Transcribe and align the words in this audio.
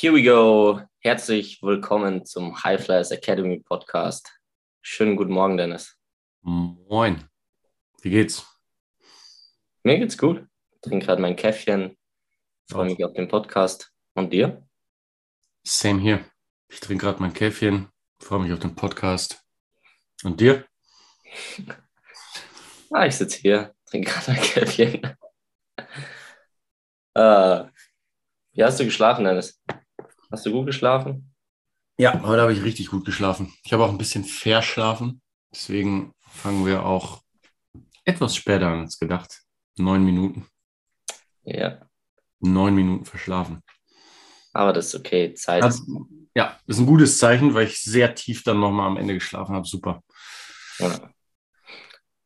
Here 0.00 0.14
we 0.14 0.22
go. 0.22 0.80
Herzlich 1.00 1.60
willkommen 1.60 2.24
zum 2.24 2.64
High 2.64 2.82
Flyers 2.82 3.10
Academy 3.10 3.58
Podcast. 3.58 4.32
Schönen 4.80 5.14
guten 5.14 5.34
Morgen, 5.34 5.58
Dennis. 5.58 5.94
Moin. 6.40 7.28
Wie 8.00 8.08
geht's? 8.08 8.46
Mir 9.82 9.98
geht's 9.98 10.16
gut. 10.16 10.46
Ich 10.72 10.80
trinke 10.80 11.04
gerade 11.04 11.20
mein 11.20 11.36
Käffchen. 11.36 11.98
Freue 12.70 12.86
mich 12.86 13.04
auf 13.04 13.12
den 13.12 13.28
Podcast. 13.28 13.92
Und 14.14 14.32
dir? 14.32 14.66
Same 15.64 16.00
hier. 16.00 16.24
Ich 16.68 16.80
trinke 16.80 17.04
gerade 17.04 17.20
mein 17.20 17.34
Käffchen. 17.34 17.90
Freue 18.20 18.40
mich 18.40 18.54
auf 18.54 18.60
den 18.60 18.74
Podcast. 18.74 19.44
Und 20.24 20.40
dir? 20.40 20.64
ah, 22.90 23.04
ich 23.04 23.16
sitze 23.16 23.38
hier, 23.38 23.74
trinke 23.84 24.10
gerade 24.10 24.30
mein 24.30 24.40
Käffchen. 24.40 25.16
äh, 27.14 27.64
wie 28.52 28.64
hast 28.64 28.80
du 28.80 28.86
geschlafen, 28.86 29.26
Dennis? 29.26 29.60
Hast 30.30 30.46
du 30.46 30.52
gut 30.52 30.66
geschlafen? 30.66 31.34
Ja, 31.98 32.22
heute 32.22 32.42
habe 32.42 32.52
ich 32.52 32.62
richtig 32.62 32.88
gut 32.88 33.04
geschlafen. 33.04 33.52
Ich 33.64 33.72
habe 33.72 33.84
auch 33.84 33.90
ein 33.90 33.98
bisschen 33.98 34.24
verschlafen. 34.24 35.20
Deswegen 35.52 36.14
fangen 36.20 36.64
wir 36.64 36.84
auch 36.84 37.22
etwas 38.04 38.36
später 38.36 38.68
an 38.68 38.80
als 38.80 38.98
gedacht. 38.98 39.42
Neun 39.76 40.04
Minuten. 40.04 40.46
Ja. 41.42 41.80
Neun 42.38 42.74
Minuten 42.76 43.04
verschlafen. 43.04 43.60
Aber 44.52 44.72
das 44.72 44.86
ist 44.86 44.94
okay. 44.94 45.34
Zeit. 45.34 45.64
Also, 45.64 46.06
ja, 46.34 46.58
das 46.66 46.76
ist 46.76 46.82
ein 46.82 46.86
gutes 46.86 47.18
Zeichen, 47.18 47.52
weil 47.52 47.66
ich 47.66 47.82
sehr 47.82 48.14
tief 48.14 48.44
dann 48.44 48.60
nochmal 48.60 48.86
am 48.86 48.96
Ende 48.96 49.14
geschlafen 49.14 49.54
habe. 49.54 49.66
Super. 49.66 50.02
Ja. 50.78 51.12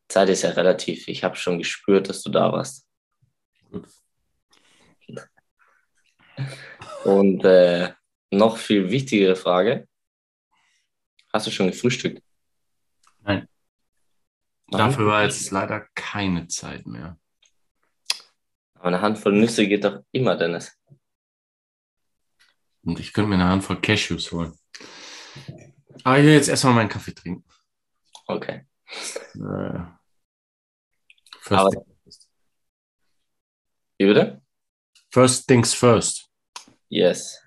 Zeit 0.08 0.28
ist 0.28 0.42
ja 0.42 0.50
relativ. 0.50 1.08
Ich 1.08 1.24
habe 1.24 1.36
schon 1.36 1.58
gespürt, 1.58 2.08
dass 2.10 2.22
du 2.22 2.30
da 2.30 2.52
warst. 2.52 2.86
Gut. 3.70 3.88
Und 7.04 7.44
äh, 7.44 7.92
noch 8.30 8.56
viel 8.56 8.90
wichtigere 8.90 9.36
Frage. 9.36 9.86
Hast 11.32 11.46
du 11.46 11.50
schon 11.50 11.66
gefrühstückt? 11.66 12.22
Nein. 13.20 13.48
Dafür 14.68 15.06
war 15.06 15.24
jetzt 15.24 15.50
leider 15.50 15.86
keine 15.94 16.48
Zeit 16.48 16.86
mehr. 16.86 17.18
Aber 18.74 18.88
eine 18.88 19.00
Handvoll 19.00 19.32
Nüsse 19.32 19.66
geht 19.66 19.84
doch 19.84 20.02
immer, 20.12 20.36
Dennis. 20.36 20.78
Und 22.82 23.00
ich 23.00 23.12
könnte 23.12 23.30
mir 23.30 23.36
eine 23.36 23.48
Handvoll 23.48 23.80
Cashews 23.80 24.30
holen. 24.32 24.58
Aber 26.02 26.18
ich 26.18 26.24
will 26.24 26.34
jetzt 26.34 26.48
erstmal 26.48 26.74
meinen 26.74 26.88
Kaffee 26.88 27.14
trinken. 27.14 27.44
Okay. 28.26 28.66
Äh, 29.34 29.80
first 31.40 31.60
Aber, 31.60 31.86
wie 33.98 34.06
bitte? 34.06 34.42
First 35.10 35.46
things 35.46 35.72
first. 35.72 36.30
Yes. 36.88 37.40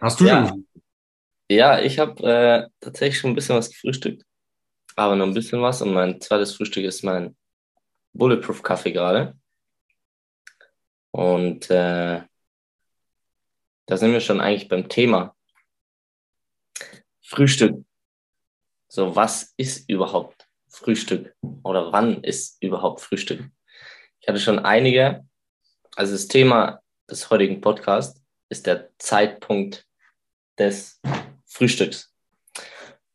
Hast 0.00 0.20
du 0.20 0.26
ja. 0.26 0.48
schon? 0.48 0.66
Ja, 1.50 1.80
ich 1.80 1.98
habe 1.98 2.22
äh, 2.22 2.68
tatsächlich 2.80 3.18
schon 3.18 3.30
ein 3.30 3.34
bisschen 3.34 3.56
was 3.56 3.70
gefrühstückt. 3.70 4.24
Aber 4.96 5.16
noch 5.16 5.26
ein 5.26 5.34
bisschen 5.34 5.62
was. 5.62 5.80
Und 5.80 5.94
mein 5.94 6.20
zweites 6.20 6.54
Frühstück 6.54 6.84
ist 6.84 7.02
mein 7.04 7.36
Bulletproof 8.12 8.62
Kaffee 8.62 8.92
gerade. 8.92 9.38
Und 11.10 11.70
äh, 11.70 12.22
da 13.86 13.96
sind 13.96 14.12
wir 14.12 14.20
schon 14.20 14.40
eigentlich 14.40 14.68
beim 14.68 14.88
Thema. 14.88 15.34
Frühstück. 17.22 17.84
So, 18.88 19.14
was 19.16 19.54
ist 19.56 19.88
überhaupt 19.88 20.48
Frühstück? 20.68 21.34
Oder 21.62 21.92
wann 21.92 22.22
ist 22.22 22.62
überhaupt 22.62 23.00
Frühstück? 23.00 23.48
Ich 24.20 24.28
hatte 24.28 24.40
schon 24.40 24.58
einige, 24.58 25.26
also 25.96 26.12
das 26.12 26.28
Thema 26.28 26.80
des 27.10 27.30
heutigen 27.30 27.60
Podcasts 27.60 28.22
ist 28.48 28.66
der 28.66 28.90
Zeitpunkt 28.98 29.86
des 30.58 31.00
Frühstücks. 31.46 32.14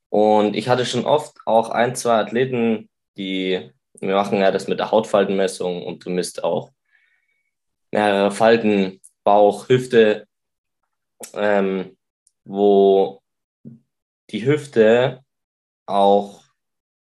Und 0.10 0.56
ich 0.56 0.70
hatte 0.70 0.86
schon 0.86 1.06
oft 1.06 1.38
auch 1.46 1.70
ein, 1.70 1.96
zwei 1.96 2.20
Athleten, 2.20 2.90
die, 3.18 3.72
wir 4.00 4.16
machen 4.16 4.40
ja 4.40 4.52
das 4.52 4.68
mit 4.68 4.80
der 4.80 4.92
Hautfaltenmessung 4.92 5.84
und 5.84 6.06
du 6.06 6.10
misst 6.10 6.44
auch 6.44 6.72
mehrere 7.92 8.32
Falten, 8.32 9.02
Bauch, 9.24 9.70
Hüfte, 9.70 10.28
ähm, 11.34 11.98
wo 12.44 13.22
die 14.30 14.46
Hüfte 14.46 15.24
auch 15.86 16.44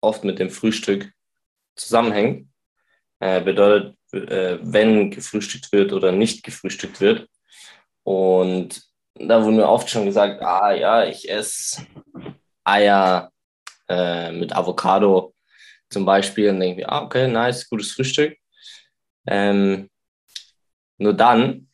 oft 0.01 0.23
mit 0.23 0.39
dem 0.39 0.49
Frühstück 0.49 1.11
zusammenhängt. 1.75 2.49
Äh, 3.19 3.41
bedeutet, 3.41 3.98
äh, 4.13 4.57
wenn 4.61 5.11
gefrühstückt 5.11 5.71
wird 5.71 5.93
oder 5.93 6.11
nicht 6.11 6.43
gefrühstückt 6.43 6.99
wird. 7.01 7.27
Und 8.03 8.81
da 9.15 9.43
wurde 9.43 9.57
mir 9.57 9.67
oft 9.67 9.89
schon 9.89 10.05
gesagt, 10.05 10.41
ah 10.41 10.71
ja, 10.71 11.05
ich 11.05 11.29
esse 11.29 11.85
Eier 12.63 13.31
äh, 13.87 14.31
mit 14.31 14.55
Avocado 14.55 15.33
zum 15.89 16.05
Beispiel. 16.05 16.49
Und 16.49 16.59
denke 16.59 16.81
ich, 16.81 16.89
ah, 16.89 17.03
okay, 17.03 17.27
nice, 17.27 17.69
gutes 17.69 17.91
Frühstück. 17.91 18.37
Ähm, 19.27 19.89
nur 20.97 21.13
dann 21.13 21.67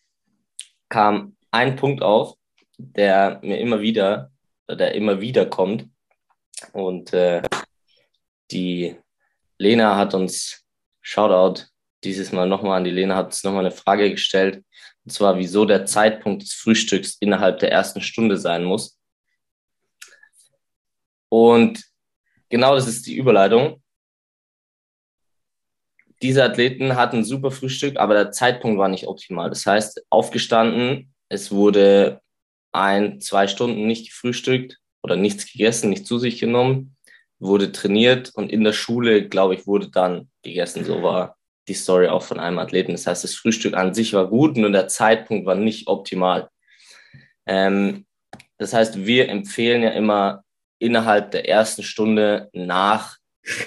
kam 0.90 1.36
ein 1.52 1.76
Punkt 1.76 2.02
auf, 2.02 2.36
der 2.78 3.40
mir 3.42 3.60
immer 3.60 3.82
wieder, 3.82 4.32
der 4.70 4.96
immer 4.96 5.22
wieder 5.22 5.46
kommt. 5.46 5.90
Und 6.74 7.14
äh, 7.14 7.42
die 8.52 8.98
Lena 9.58 9.96
hat 9.96 10.14
uns, 10.14 10.64
Shoutout, 11.02 11.66
dieses 12.06 12.32
Mal 12.32 12.48
nochmal 12.48 12.78
an 12.78 12.84
die 12.84 12.92
Lena, 12.92 13.16
hat 13.16 13.28
uns 13.28 13.44
nochmal 13.44 13.66
eine 13.66 13.76
Frage 13.76 14.10
gestellt. 14.12 14.64
Und 15.04 15.12
zwar, 15.12 15.38
wieso 15.38 15.66
der 15.66 15.86
Zeitpunkt 15.86 16.44
des 16.44 16.54
Frühstücks 16.54 17.18
innerhalb 17.20 17.60
der 17.60 17.72
ersten 17.72 18.02
Stunde 18.02 18.38
sein 18.38 18.64
muss. 18.64 18.98
Und 21.30 21.84
genau 22.50 22.76
das 22.76 22.88
ist 22.88 23.06
die 23.08 23.16
Überleitung 23.16 23.82
diese 26.22 26.44
Athleten 26.44 26.96
hatten 26.96 27.18
ein 27.18 27.24
super 27.24 27.52
Frühstück, 27.52 27.98
aber 27.98 28.14
der 28.14 28.32
Zeitpunkt 28.32 28.80
war 28.80 28.88
nicht 28.88 29.08
optimal. 29.08 29.50
Das 29.50 29.66
heißt, 29.66 30.06
aufgestanden, 30.10 31.14
es 31.30 31.52
wurde 31.52 32.22
ein, 32.72 33.22
zwei 33.22 33.48
Stunden 33.48 33.88
nicht 33.88 34.10
gefrühstückt 34.10 34.80
oder 35.04 35.16
nichts 35.16 35.52
gegessen, 35.52 35.90
nicht 35.90 36.08
zu 36.08 36.18
sich 36.18 36.40
genommen, 36.40 36.96
wurde 37.40 37.72
trainiert 37.72 38.32
und 38.34 38.52
in 38.52 38.64
der 38.64 38.74
Schule, 38.74 39.28
glaube 39.28 39.56
ich, 39.56 39.68
wurde 39.68 39.90
dann 39.90 40.30
gegessen. 40.42 40.84
So 40.84 41.04
war 41.04 41.35
die 41.68 41.74
Story 41.74 42.08
auch 42.08 42.24
von 42.24 42.40
einem 42.40 42.60
Athleten. 42.60 42.92
Das 42.92 43.08
heißt, 43.08 43.24
das 43.24 43.36
Frühstück 43.36 43.74
an 43.74 43.94
sich 43.94 44.14
war 44.14 44.28
gut, 44.28 44.58
nur 44.58 44.72
der 44.72 44.88
Zeitpunkt 44.88 45.46
war 45.46 45.56
nicht 45.56 45.88
optimal. 45.88 46.50
Ähm, 47.46 48.06
das 48.58 48.74
heißt, 48.74 49.06
wir 49.06 49.30
empfehlen 49.30 49.84
ja 49.84 49.90
immer 49.90 50.44
innerhalb 50.80 51.32
der 51.32 51.48
ersten 51.48 51.84
Stunde 51.84 52.50
nach 52.54 53.18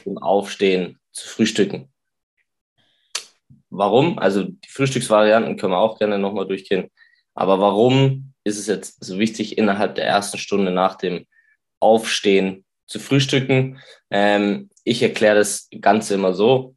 dem 0.04 0.18
Aufstehen 0.18 0.98
zu 1.12 1.28
frühstücken. 1.28 1.92
Warum? 3.70 4.18
Also 4.18 4.44
die 4.44 4.68
Frühstücksvarianten 4.68 5.56
können 5.56 5.72
wir 5.72 5.78
auch 5.78 5.98
gerne 5.98 6.18
nochmal 6.18 6.46
durchgehen. 6.46 6.90
Aber 7.34 7.60
warum 7.60 8.32
ist 8.44 8.58
es 8.58 8.66
jetzt 8.66 9.04
so 9.04 9.18
wichtig, 9.18 9.58
innerhalb 9.58 9.94
der 9.94 10.06
ersten 10.06 10.38
Stunde 10.38 10.72
nach 10.72 10.96
dem 10.96 11.26
Aufstehen 11.80 12.64
zu 12.86 12.98
frühstücken? 12.98 13.78
Ähm, 14.10 14.70
ich 14.84 15.02
erkläre 15.02 15.36
das 15.36 15.68
Ganze 15.80 16.14
immer 16.14 16.32
so. 16.32 16.74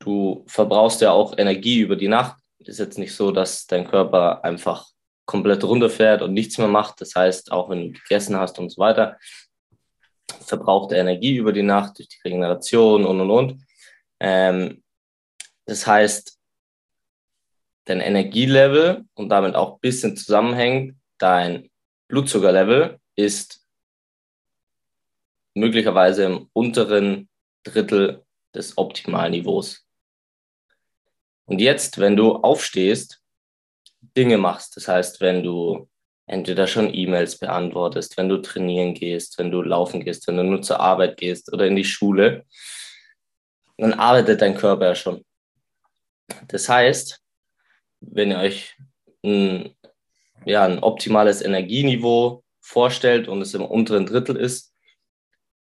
Du 0.00 0.44
verbrauchst 0.46 1.02
ja 1.02 1.12
auch 1.12 1.36
Energie 1.36 1.80
über 1.80 1.94
die 1.94 2.08
Nacht. 2.08 2.40
Es 2.58 2.68
ist 2.68 2.78
jetzt 2.78 2.98
nicht 2.98 3.14
so, 3.14 3.30
dass 3.30 3.66
dein 3.66 3.86
Körper 3.86 4.42
einfach 4.42 4.86
komplett 5.26 5.62
runterfährt 5.62 6.22
und 6.22 6.32
nichts 6.32 6.58
mehr 6.58 6.68
macht. 6.68 7.00
Das 7.00 7.14
heißt, 7.14 7.52
auch 7.52 7.68
wenn 7.68 7.92
du 7.92 8.00
gegessen 8.00 8.36
hast 8.36 8.58
und 8.58 8.70
so 8.70 8.80
weiter, 8.80 9.18
verbraucht 10.40 10.92
er 10.92 11.00
Energie 11.00 11.36
über 11.36 11.52
die 11.52 11.62
Nacht 11.62 11.98
durch 11.98 12.08
die 12.08 12.20
Regeneration 12.24 13.04
und 13.04 13.20
und 13.20 13.30
und. 13.30 13.66
Ähm, 14.18 14.82
das 15.66 15.86
heißt, 15.86 16.38
dein 17.84 18.00
Energielevel 18.00 19.04
und 19.14 19.28
damit 19.28 19.54
auch 19.54 19.74
ein 19.74 19.80
bisschen 19.80 20.16
zusammenhängt, 20.16 20.96
dein 21.18 21.70
Blutzuckerlevel 22.08 22.98
ist 23.16 23.64
möglicherweise 25.54 26.24
im 26.24 26.48
unteren 26.52 27.28
Drittel 27.64 28.24
des 28.54 28.78
Optimalniveaus. 28.78 29.86
Und 31.50 31.60
jetzt, 31.60 31.98
wenn 31.98 32.16
du 32.16 32.36
aufstehst, 32.36 33.20
Dinge 34.16 34.38
machst, 34.38 34.76
das 34.76 34.86
heißt, 34.86 35.20
wenn 35.20 35.42
du 35.42 35.88
entweder 36.26 36.68
schon 36.68 36.94
E-Mails 36.94 37.38
beantwortest, 37.38 38.16
wenn 38.16 38.28
du 38.28 38.36
trainieren 38.36 38.94
gehst, 38.94 39.36
wenn 39.36 39.50
du 39.50 39.60
laufen 39.60 40.04
gehst, 40.04 40.28
wenn 40.28 40.36
du 40.36 40.44
nur 40.44 40.62
zur 40.62 40.78
Arbeit 40.78 41.16
gehst 41.16 41.52
oder 41.52 41.66
in 41.66 41.74
die 41.74 41.84
Schule, 41.84 42.44
dann 43.78 43.94
arbeitet 43.94 44.42
dein 44.42 44.56
Körper 44.56 44.86
ja 44.86 44.94
schon. 44.94 45.24
Das 46.46 46.68
heißt, 46.68 47.20
wenn 48.00 48.30
ihr 48.30 48.38
euch 48.38 48.76
ein, 49.24 49.74
ja, 50.44 50.64
ein 50.64 50.78
optimales 50.78 51.42
Energieniveau 51.42 52.44
vorstellt 52.60 53.26
und 53.26 53.42
es 53.42 53.54
im 53.54 53.64
unteren 53.64 54.06
Drittel 54.06 54.36
ist, 54.36 54.72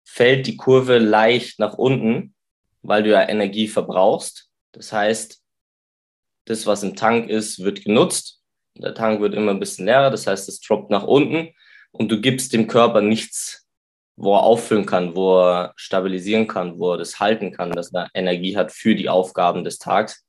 fällt 0.05 0.49
die 0.49 0.57
Kurve 0.57 0.99
leicht 0.99 1.61
nach 1.61 1.75
unten, 1.75 2.35
weil 2.83 3.05
du 3.05 3.11
ja 3.11 3.29
Energie 3.29 3.69
verbrauchst. 3.69 4.51
Das 4.73 4.93
heißt, 4.93 5.41
das, 6.49 6.67
was 6.67 6.83
im 6.83 6.97
Tank 6.97 7.29
ist, 7.29 7.63
wird 7.63 7.85
genutzt 7.85 8.39
der 8.79 8.95
Tank 8.95 9.21
wird 9.21 9.35
immer 9.35 9.53
ein 9.53 9.61
bisschen 9.61 9.87
leerer, 9.87 10.11
das 10.11 10.27
heißt, 10.27 10.49
es 10.49 10.61
droppt 10.61 10.91
nach 10.91 11.05
unten 11.05 11.53
und 11.91 12.11
du 12.11 12.21
gibst 12.21 12.53
dem 12.53 12.67
Körper 12.67 13.01
nichts, 13.01 13.67
wo 14.17 14.35
er 14.35 14.43
auffüllen 14.43 14.87
kann, 14.87 15.15
wo 15.15 15.41
er 15.41 15.73
stabilisieren 15.77 16.47
kann, 16.47 16.79
wo 16.79 16.93
er 16.93 16.99
das 16.99 17.21
halten 17.21 17.53
kann, 17.53 17.73
dass 17.73 17.93
er 17.93 18.09
Energie 18.15 18.57
hat 18.57 18.73
für 18.73 18.95
die 18.95 19.09
Aufgaben 19.09 19.65
des 19.65 19.79
Tags. 19.79 20.25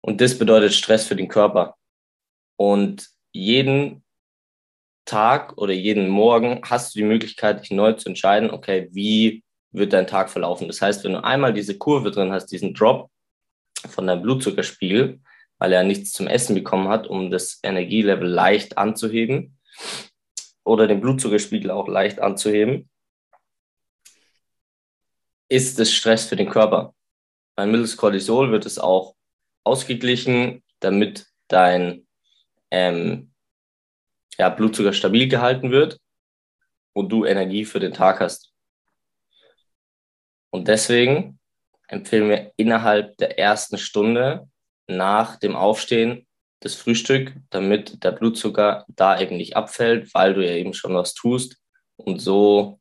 Und 0.00 0.20
das 0.20 0.38
bedeutet 0.38 0.72
Stress 0.72 1.06
für 1.06 1.16
den 1.16 1.28
Körper. 1.28 1.76
Und 2.56 3.08
jeden 3.32 4.02
Tag 5.04 5.56
oder 5.58 5.72
jeden 5.72 6.08
Morgen 6.08 6.60
hast 6.64 6.94
du 6.94 7.00
die 7.00 7.04
Möglichkeit, 7.04 7.60
dich 7.60 7.70
neu 7.70 7.92
zu 7.94 8.08
entscheiden, 8.08 8.50
okay, 8.50 8.88
wie 8.92 9.42
wird 9.72 9.92
dein 9.92 10.06
Tag 10.06 10.30
verlaufen. 10.30 10.66
Das 10.66 10.82
heißt, 10.82 11.04
wenn 11.04 11.12
du 11.12 11.24
einmal 11.24 11.52
diese 11.52 11.78
Kurve 11.78 12.10
drin 12.10 12.32
hast, 12.32 12.46
diesen 12.46 12.74
Drop 12.74 13.10
von 13.88 14.06
deinem 14.06 14.22
Blutzuckerspiegel, 14.22 15.20
weil 15.58 15.72
er 15.72 15.82
nichts 15.82 16.12
zum 16.12 16.26
Essen 16.26 16.54
bekommen 16.54 16.88
hat, 16.88 17.06
um 17.06 17.30
das 17.30 17.60
Energielevel 17.62 18.28
leicht 18.28 18.78
anzuheben 18.78 19.58
oder 20.64 20.86
den 20.86 21.00
Blutzuckerspiegel 21.00 21.70
auch 21.70 21.88
leicht 21.88 22.20
anzuheben, 22.20 22.88
ist 25.48 25.78
es 25.80 25.92
Stress 25.92 26.26
für 26.26 26.36
den 26.36 26.48
Körper. 26.48 26.94
Bei 27.56 27.66
mittels 27.66 27.96
Cortisol 27.96 28.52
wird 28.52 28.66
es 28.66 28.78
auch 28.78 29.16
ausgeglichen, 29.64 30.62
damit 30.78 31.26
dein 31.48 32.06
ähm, 32.70 33.32
ja, 34.38 34.48
Blutzucker 34.48 34.92
stabil 34.92 35.28
gehalten 35.28 35.70
wird 35.72 35.98
und 36.92 37.10
du 37.10 37.24
Energie 37.24 37.64
für 37.64 37.80
den 37.80 37.92
Tag 37.92 38.20
hast. 38.20 38.52
Und 40.50 40.68
deswegen 40.68 41.39
empfehlen 41.90 42.28
wir 42.28 42.52
innerhalb 42.56 43.16
der 43.18 43.38
ersten 43.38 43.76
Stunde 43.76 44.48
nach 44.86 45.36
dem 45.36 45.56
Aufstehen 45.56 46.26
das 46.60 46.74
Frühstück, 46.74 47.34
damit 47.50 48.04
der 48.04 48.12
Blutzucker 48.12 48.84
da 48.88 49.20
eben 49.20 49.36
nicht 49.36 49.56
abfällt, 49.56 50.12
weil 50.14 50.34
du 50.34 50.44
ja 50.46 50.52
eben 50.52 50.74
schon 50.74 50.94
was 50.94 51.14
tust 51.14 51.56
und 51.96 52.20
so 52.20 52.80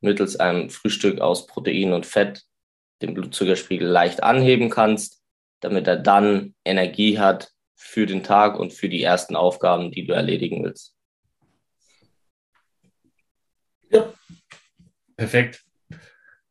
mittels 0.00 0.36
einem 0.36 0.70
Frühstück 0.70 1.20
aus 1.20 1.46
Protein 1.46 1.92
und 1.92 2.06
Fett 2.06 2.42
den 3.00 3.14
Blutzuckerspiegel 3.14 3.88
leicht 3.88 4.22
anheben 4.22 4.70
kannst, 4.70 5.22
damit 5.60 5.86
er 5.86 5.96
dann 5.96 6.54
Energie 6.64 7.18
hat 7.18 7.50
für 7.74 8.06
den 8.06 8.22
Tag 8.22 8.58
und 8.58 8.72
für 8.72 8.88
die 8.88 9.02
ersten 9.02 9.34
Aufgaben, 9.34 9.90
die 9.90 10.06
du 10.06 10.12
erledigen 10.12 10.62
willst. 10.62 10.94
Ja, 13.90 14.12
perfekt. 15.16 15.64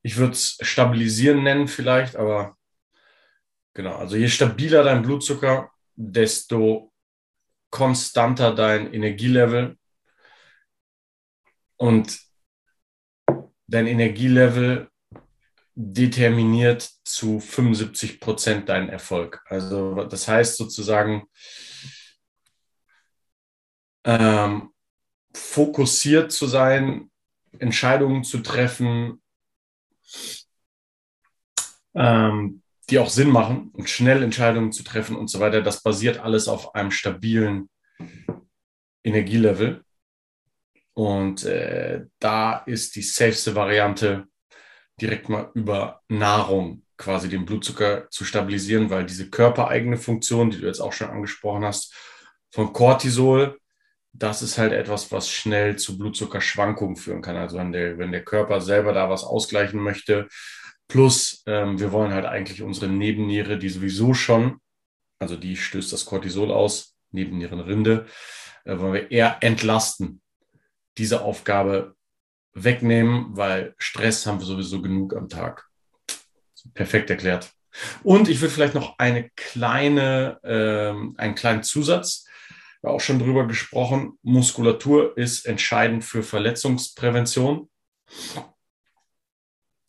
Ich 0.03 0.17
würde 0.17 0.33
es 0.33 0.57
stabilisieren 0.61 1.43
nennen 1.43 1.67
vielleicht, 1.67 2.15
aber 2.15 2.57
genau, 3.73 3.95
also 3.95 4.15
je 4.15 4.27
stabiler 4.27 4.83
dein 4.83 5.03
Blutzucker, 5.03 5.71
desto 5.95 6.91
konstanter 7.69 8.53
dein 8.53 8.93
Energielevel 8.93 9.77
und 11.77 12.19
dein 13.67 13.87
Energielevel 13.87 14.89
determiniert 15.73 16.89
zu 17.05 17.39
75 17.39 18.19
Prozent 18.19 18.69
deinen 18.69 18.89
Erfolg. 18.89 19.41
Also 19.45 20.03
das 20.03 20.27
heißt 20.27 20.57
sozusagen 20.57 21.23
ähm, 24.03 24.73
fokussiert 25.33 26.31
zu 26.31 26.47
sein, 26.47 27.09
Entscheidungen 27.59 28.23
zu 28.23 28.39
treffen, 28.39 29.20
ähm, 31.95 32.61
die 32.89 32.99
auch 32.99 33.09
Sinn 33.09 33.29
machen 33.29 33.69
und 33.73 33.89
schnell 33.89 34.23
Entscheidungen 34.23 34.71
zu 34.71 34.83
treffen 34.83 35.15
und 35.15 35.29
so 35.29 35.39
weiter. 35.39 35.61
Das 35.61 35.81
basiert 35.81 36.19
alles 36.19 36.47
auf 36.47 36.75
einem 36.75 36.91
stabilen 36.91 37.69
Energielevel. 39.03 39.83
Und 40.93 41.45
äh, 41.45 42.05
da 42.19 42.57
ist 42.57 42.95
die 42.95 43.01
safeste 43.01 43.55
Variante, 43.55 44.25
direkt 44.99 45.29
mal 45.29 45.49
über 45.55 46.01
Nahrung 46.09 46.85
quasi 46.97 47.29
den 47.29 47.45
Blutzucker 47.45 48.09
zu 48.11 48.25
stabilisieren, 48.25 48.89
weil 48.89 49.05
diese 49.05 49.29
körpereigene 49.29 49.97
Funktion, 49.97 50.51
die 50.51 50.59
du 50.59 50.67
jetzt 50.67 50.81
auch 50.81 50.93
schon 50.93 51.09
angesprochen 51.09 51.65
hast, 51.65 51.95
von 52.51 52.73
Cortisol, 52.73 53.57
das 54.13 54.41
ist 54.41 54.57
halt 54.57 54.73
etwas, 54.73 55.11
was 55.11 55.29
schnell 55.29 55.77
zu 55.77 55.97
Blutzuckerschwankungen 55.97 56.95
führen 56.95 57.21
kann. 57.21 57.37
Also 57.37 57.57
wenn 57.57 57.71
der, 57.71 57.97
wenn 57.97 58.11
der 58.11 58.23
Körper 58.23 58.61
selber 58.61 58.93
da 58.93 59.09
was 59.09 59.23
ausgleichen 59.23 59.81
möchte, 59.81 60.27
Plus, 60.91 61.41
ähm, 61.45 61.79
wir 61.79 61.93
wollen 61.93 62.11
halt 62.11 62.25
eigentlich 62.25 62.61
unsere 62.61 62.89
Nebenniere, 62.89 63.57
die 63.57 63.69
sowieso 63.69 64.13
schon, 64.13 64.59
also 65.19 65.37
die 65.37 65.55
stößt 65.55 65.93
das 65.93 66.03
Cortisol 66.03 66.51
aus, 66.51 66.97
Nebennierenrinde, 67.11 68.07
äh, 68.65 68.77
wollen 68.77 68.91
wir 68.91 69.09
eher 69.09 69.37
entlasten, 69.39 70.21
diese 70.97 71.21
Aufgabe 71.21 71.95
wegnehmen, 72.51 73.27
weil 73.37 73.73
Stress 73.77 74.25
haben 74.25 74.39
wir 74.39 74.45
sowieso 74.45 74.81
genug 74.81 75.15
am 75.15 75.29
Tag. 75.29 75.65
Perfekt 76.73 77.09
erklärt. 77.09 77.53
Und 78.03 78.27
ich 78.27 78.41
würde 78.41 78.53
vielleicht 78.53 78.75
noch 78.75 78.99
eine 78.99 79.29
kleine, 79.37 80.41
ähm, 80.43 81.15
einen 81.17 81.35
kleinen 81.35 81.63
Zusatz, 81.63 82.27
wir 82.81 82.91
auch 82.91 82.99
schon 82.99 83.19
drüber 83.19 83.47
gesprochen. 83.47 84.17
Muskulatur 84.23 85.17
ist 85.17 85.45
entscheidend 85.45 86.03
für 86.03 86.23
Verletzungsprävention. 86.23 87.69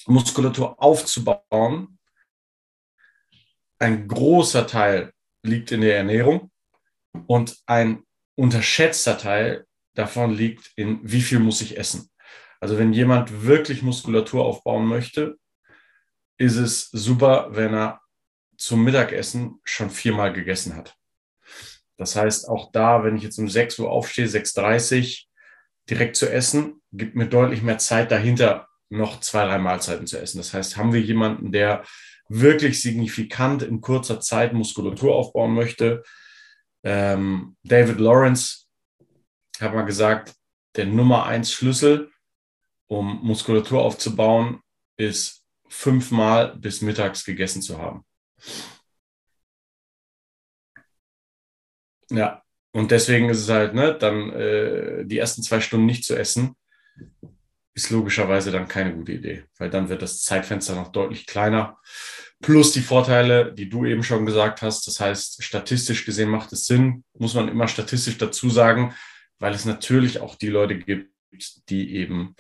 Muskulatur 0.06 0.82
aufzubauen. 0.82 1.98
Ein 3.78 4.08
großer 4.08 4.66
Teil 4.66 5.12
liegt 5.42 5.72
in 5.72 5.80
der 5.80 5.96
Ernährung 5.96 6.50
und 7.26 7.58
ein 7.66 8.04
unterschätzter 8.36 9.18
Teil 9.18 9.66
davon 9.94 10.32
liegt 10.32 10.72
in, 10.76 11.00
wie 11.02 11.20
viel 11.20 11.38
muss 11.38 11.60
ich 11.60 11.76
essen. 11.76 12.10
Also 12.60 12.78
wenn 12.78 12.92
jemand 12.92 13.44
wirklich 13.44 13.82
Muskulatur 13.82 14.44
aufbauen 14.44 14.86
möchte, 14.86 15.38
ist 16.38 16.56
es 16.56 16.90
super, 16.90 17.48
wenn 17.50 17.74
er 17.74 18.00
zum 18.56 18.84
Mittagessen 18.84 19.60
schon 19.64 19.90
viermal 19.90 20.32
gegessen 20.32 20.76
hat. 20.76 20.96
Das 22.02 22.16
heißt, 22.16 22.48
auch 22.48 22.72
da, 22.72 23.04
wenn 23.04 23.16
ich 23.16 23.22
jetzt 23.22 23.38
um 23.38 23.48
6 23.48 23.78
Uhr 23.78 23.90
aufstehe, 23.90 24.26
6.30 24.26 24.98
Uhr, 25.00 25.32
direkt 25.88 26.16
zu 26.16 26.30
essen, 26.30 26.82
gibt 26.92 27.14
mir 27.14 27.26
deutlich 27.28 27.62
mehr 27.62 27.78
Zeit 27.78 28.10
dahinter, 28.10 28.68
noch 28.88 29.20
zwei, 29.20 29.46
drei 29.46 29.58
Mahlzeiten 29.58 30.06
zu 30.06 30.18
essen. 30.18 30.38
Das 30.38 30.52
heißt, 30.52 30.76
haben 30.76 30.92
wir 30.92 31.00
jemanden, 31.00 31.52
der 31.52 31.84
wirklich 32.28 32.82
signifikant 32.82 33.62
in 33.62 33.80
kurzer 33.80 34.20
Zeit 34.20 34.52
Muskulatur 34.52 35.14
aufbauen 35.14 35.54
möchte. 35.54 36.02
Ähm, 36.82 37.56
David 37.62 37.98
Lawrence 37.98 38.66
hat 39.60 39.74
mal 39.74 39.82
gesagt, 39.82 40.34
der 40.74 40.86
Nummer 40.86 41.26
eins 41.26 41.52
Schlüssel, 41.52 42.10
um 42.88 43.20
Muskulatur 43.22 43.82
aufzubauen, 43.82 44.60
ist 44.96 45.44
fünfmal 45.68 46.56
bis 46.56 46.82
mittags 46.82 47.24
gegessen 47.24 47.62
zu 47.62 47.78
haben. 47.78 48.04
Ja, 52.12 52.42
und 52.72 52.90
deswegen 52.90 53.28
ist 53.28 53.40
es 53.40 53.48
halt, 53.48 53.74
ne, 53.74 53.96
dann 53.98 54.30
äh, 54.32 55.04
die 55.04 55.18
ersten 55.18 55.42
zwei 55.42 55.60
Stunden 55.60 55.86
nicht 55.86 56.04
zu 56.04 56.16
essen, 56.16 56.56
ist 57.74 57.90
logischerweise 57.90 58.50
dann 58.50 58.68
keine 58.68 58.94
gute 58.94 59.12
Idee, 59.12 59.44
weil 59.58 59.70
dann 59.70 59.88
wird 59.88 60.02
das 60.02 60.20
Zeitfenster 60.20 60.74
noch 60.74 60.92
deutlich 60.92 61.26
kleiner. 61.26 61.78
Plus 62.42 62.72
die 62.72 62.80
Vorteile, 62.80 63.52
die 63.54 63.68
du 63.68 63.86
eben 63.86 64.02
schon 64.02 64.26
gesagt 64.26 64.62
hast. 64.62 64.86
Das 64.86 65.00
heißt, 65.00 65.42
statistisch 65.42 66.04
gesehen 66.04 66.28
macht 66.28 66.52
es 66.52 66.66
Sinn, 66.66 67.04
muss 67.16 67.34
man 67.34 67.48
immer 67.48 67.68
statistisch 67.68 68.18
dazu 68.18 68.50
sagen, 68.50 68.94
weil 69.38 69.54
es 69.54 69.64
natürlich 69.64 70.20
auch 70.20 70.34
die 70.34 70.48
Leute 70.48 70.78
gibt, 70.78 71.10
die 71.68 71.96
eben 71.96 72.36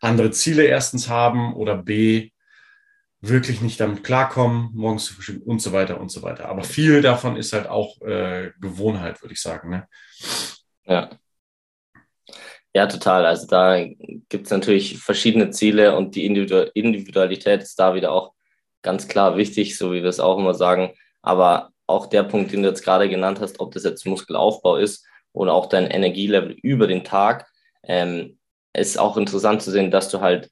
andere 0.00 0.32
Ziele 0.32 0.64
erstens 0.64 1.08
haben 1.08 1.54
oder 1.54 1.76
B, 1.76 2.31
wirklich 3.22 3.62
nicht 3.62 3.80
damit 3.80 4.04
klarkommen, 4.04 4.70
morgens 4.74 5.06
zu 5.06 5.14
frühstücken 5.14 5.48
und 5.48 5.62
so 5.62 5.72
weiter 5.72 6.00
und 6.00 6.10
so 6.10 6.22
weiter. 6.22 6.48
Aber 6.48 6.64
viel 6.64 7.00
davon 7.00 7.36
ist 7.36 7.52
halt 7.52 7.68
auch 7.68 8.00
äh, 8.02 8.50
Gewohnheit, 8.60 9.22
würde 9.22 9.32
ich 9.32 9.40
sagen. 9.40 9.70
Ne? 9.70 9.88
Ja. 10.84 11.10
Ja, 12.74 12.86
total. 12.86 13.24
Also 13.26 13.46
da 13.46 13.84
gibt 14.28 14.46
es 14.46 14.50
natürlich 14.50 14.98
verschiedene 14.98 15.50
Ziele 15.50 15.96
und 15.96 16.16
die 16.16 16.26
Individualität 16.26 17.62
ist 17.62 17.78
da 17.78 17.94
wieder 17.94 18.12
auch 18.12 18.32
ganz 18.82 19.08
klar 19.08 19.36
wichtig, 19.36 19.78
so 19.78 19.92
wie 19.92 20.02
wir 20.02 20.08
es 20.08 20.20
auch 20.20 20.38
immer 20.38 20.54
sagen. 20.54 20.92
Aber 21.20 21.70
auch 21.86 22.06
der 22.06 22.24
Punkt, 22.24 22.52
den 22.52 22.62
du 22.62 22.68
jetzt 22.68 22.82
gerade 22.82 23.08
genannt 23.08 23.40
hast, 23.40 23.60
ob 23.60 23.72
das 23.72 23.84
jetzt 23.84 24.06
Muskelaufbau 24.06 24.76
ist 24.76 25.06
oder 25.32 25.52
auch 25.54 25.66
dein 25.66 25.86
Energielevel 25.86 26.52
über 26.62 26.86
den 26.86 27.04
Tag, 27.04 27.46
ähm, 27.84 28.38
ist 28.74 28.98
auch 28.98 29.16
interessant 29.16 29.62
zu 29.62 29.70
sehen, 29.70 29.90
dass 29.90 30.08
du 30.08 30.20
halt, 30.20 30.50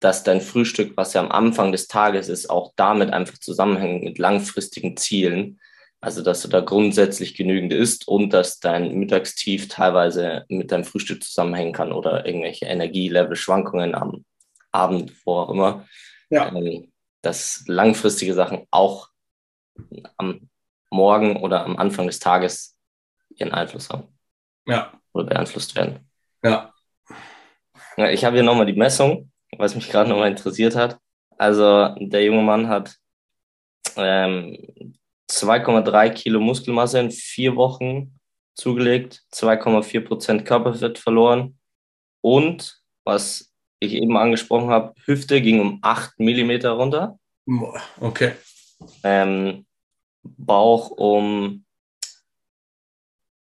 dass 0.00 0.22
dein 0.22 0.40
Frühstück, 0.40 0.96
was 0.96 1.14
ja 1.14 1.20
am 1.20 1.32
Anfang 1.32 1.72
des 1.72 1.88
Tages 1.88 2.28
ist, 2.28 2.50
auch 2.50 2.72
damit 2.76 3.12
einfach 3.12 3.38
zusammenhängt 3.38 4.04
mit 4.04 4.18
langfristigen 4.18 4.96
Zielen. 4.96 5.60
Also, 6.00 6.22
dass 6.22 6.42
du 6.42 6.48
da 6.48 6.60
grundsätzlich 6.60 7.34
genügend 7.34 7.72
isst 7.72 8.06
und 8.06 8.32
dass 8.32 8.60
dein 8.60 8.94
Mittagstief 8.94 9.66
teilweise 9.66 10.44
mit 10.48 10.70
deinem 10.70 10.84
Frühstück 10.84 11.24
zusammenhängen 11.24 11.72
kann 11.72 11.90
oder 11.90 12.24
irgendwelche 12.24 12.66
Energielevel-Schwankungen 12.66 13.96
am 13.96 14.24
Abend, 14.70 15.12
wo 15.24 15.38
auch 15.38 15.50
immer. 15.50 15.86
Ja. 16.30 16.54
Ähm, 16.54 16.92
dass 17.22 17.64
langfristige 17.66 18.34
Sachen 18.34 18.66
auch 18.70 19.08
am 20.16 20.48
Morgen 20.90 21.36
oder 21.36 21.64
am 21.64 21.76
Anfang 21.76 22.06
des 22.06 22.20
Tages 22.20 22.78
ihren 23.30 23.52
Einfluss 23.52 23.90
haben. 23.90 24.06
Ja. 24.66 24.92
Oder 25.12 25.26
beeinflusst 25.26 25.74
werden. 25.74 26.08
Ja. 26.44 26.72
ja 27.96 28.10
ich 28.10 28.24
habe 28.24 28.36
hier 28.36 28.44
nochmal 28.44 28.66
die 28.66 28.78
Messung, 28.78 29.32
was 29.56 29.74
mich 29.74 29.88
gerade 29.88 30.10
nochmal 30.10 30.30
interessiert 30.30 30.76
hat. 30.76 30.98
Also 31.36 31.94
der 31.98 32.24
junge 32.24 32.42
Mann 32.42 32.68
hat 32.68 32.96
ähm, 33.96 34.94
2,3 35.30 36.10
Kilo 36.10 36.40
Muskelmasse 36.40 36.98
in 37.00 37.10
vier 37.10 37.56
Wochen 37.56 38.18
zugelegt, 38.54 39.22
2,4 39.32 40.00
Prozent 40.00 40.44
Körperfett 40.44 40.98
verloren 40.98 41.58
und, 42.20 42.82
was 43.04 43.52
ich 43.78 43.94
eben 43.94 44.16
angesprochen 44.16 44.70
habe, 44.70 44.94
Hüfte 45.04 45.40
ging 45.40 45.60
um 45.60 45.78
8 45.82 46.18
Millimeter 46.18 46.72
runter. 46.72 47.18
Okay. 48.00 48.32
Ähm, 49.02 49.66
Bauch 50.22 50.90
um 50.90 51.64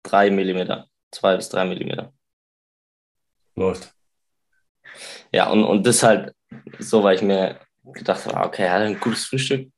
3 0.04 0.30
Millimeter, 0.30 0.88
2 1.10 1.36
bis 1.36 1.48
3 1.48 1.64
Millimeter. 1.66 2.12
Läuft. 3.56 3.94
Ja, 5.32 5.50
und, 5.50 5.64
und 5.64 5.86
das 5.86 6.02
halt 6.02 6.34
so, 6.78 7.02
weil 7.02 7.16
ich 7.16 7.22
mir 7.22 7.58
gedacht 7.84 8.26
habe, 8.26 8.46
okay, 8.46 8.64
er 8.64 8.72
hat 8.72 8.82
ein 8.82 9.00
gutes 9.00 9.24
Frühstück, 9.24 9.70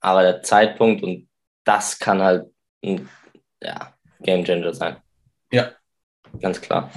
aber 0.00 0.22
der 0.22 0.42
Zeitpunkt 0.42 1.02
und 1.02 1.28
das 1.64 1.98
kann 1.98 2.22
halt 2.22 2.46
ein 2.84 3.08
ja, 3.62 3.94
Game 4.20 4.44
Changer 4.44 4.74
sein. 4.74 4.96
Ja. 5.52 5.72
Ganz 6.40 6.60
klar. 6.60 6.90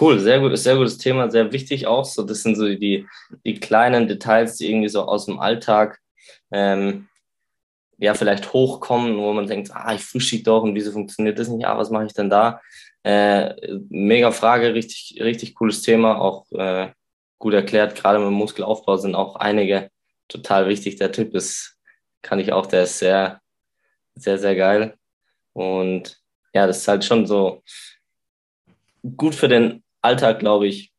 Cool, 0.00 0.20
sehr 0.20 0.38
gut, 0.40 0.56
sehr 0.56 0.76
gutes 0.76 0.96
Thema, 0.98 1.30
sehr 1.30 1.52
wichtig 1.52 1.86
auch. 1.86 2.04
So, 2.04 2.22
das 2.22 2.42
sind 2.42 2.54
so 2.54 2.66
die, 2.66 3.06
die 3.44 3.58
kleinen 3.58 4.06
Details, 4.06 4.56
die 4.56 4.70
irgendwie 4.70 4.88
so 4.88 5.02
aus 5.02 5.26
dem 5.26 5.40
Alltag 5.40 5.98
ähm, 6.52 7.08
ja 7.98 8.14
vielleicht 8.14 8.52
hochkommen, 8.52 9.16
wo 9.18 9.32
man 9.32 9.48
denkt, 9.48 9.70
ah, 9.72 9.92
ich 9.94 10.02
frühstücke 10.02 10.44
doch 10.44 10.62
und 10.62 10.74
wieso 10.74 10.92
funktioniert 10.92 11.38
das 11.38 11.48
nicht? 11.48 11.66
Ah, 11.66 11.76
was 11.76 11.90
mache 11.90 12.06
ich 12.06 12.14
denn 12.14 12.30
da? 12.30 12.60
Äh, 13.04 13.54
mega 13.88 14.30
Frage, 14.32 14.74
richtig, 14.74 15.18
richtig 15.22 15.54
cooles 15.54 15.82
Thema, 15.82 16.20
auch 16.20 16.50
äh, 16.52 16.92
gut 17.38 17.54
erklärt. 17.54 17.94
Gerade 17.94 18.18
mit 18.18 18.30
Muskelaufbau 18.30 18.96
sind 18.96 19.14
auch 19.14 19.36
einige 19.36 19.90
total 20.28 20.68
wichtig. 20.68 20.96
Der 20.96 21.12
Tipp 21.12 21.34
ist, 21.34 21.78
kann 22.22 22.38
ich 22.40 22.52
auch, 22.52 22.66
der 22.66 22.84
ist 22.84 22.98
sehr, 22.98 23.40
sehr, 24.14 24.38
sehr 24.38 24.56
geil. 24.56 24.96
Und 25.52 26.18
ja, 26.54 26.66
das 26.66 26.78
ist 26.78 26.88
halt 26.88 27.04
schon 27.04 27.26
so 27.26 27.62
gut 29.16 29.34
für 29.34 29.48
den 29.48 29.84
Alltag, 30.02 30.40
glaube 30.40 30.66
ich, 30.66 30.92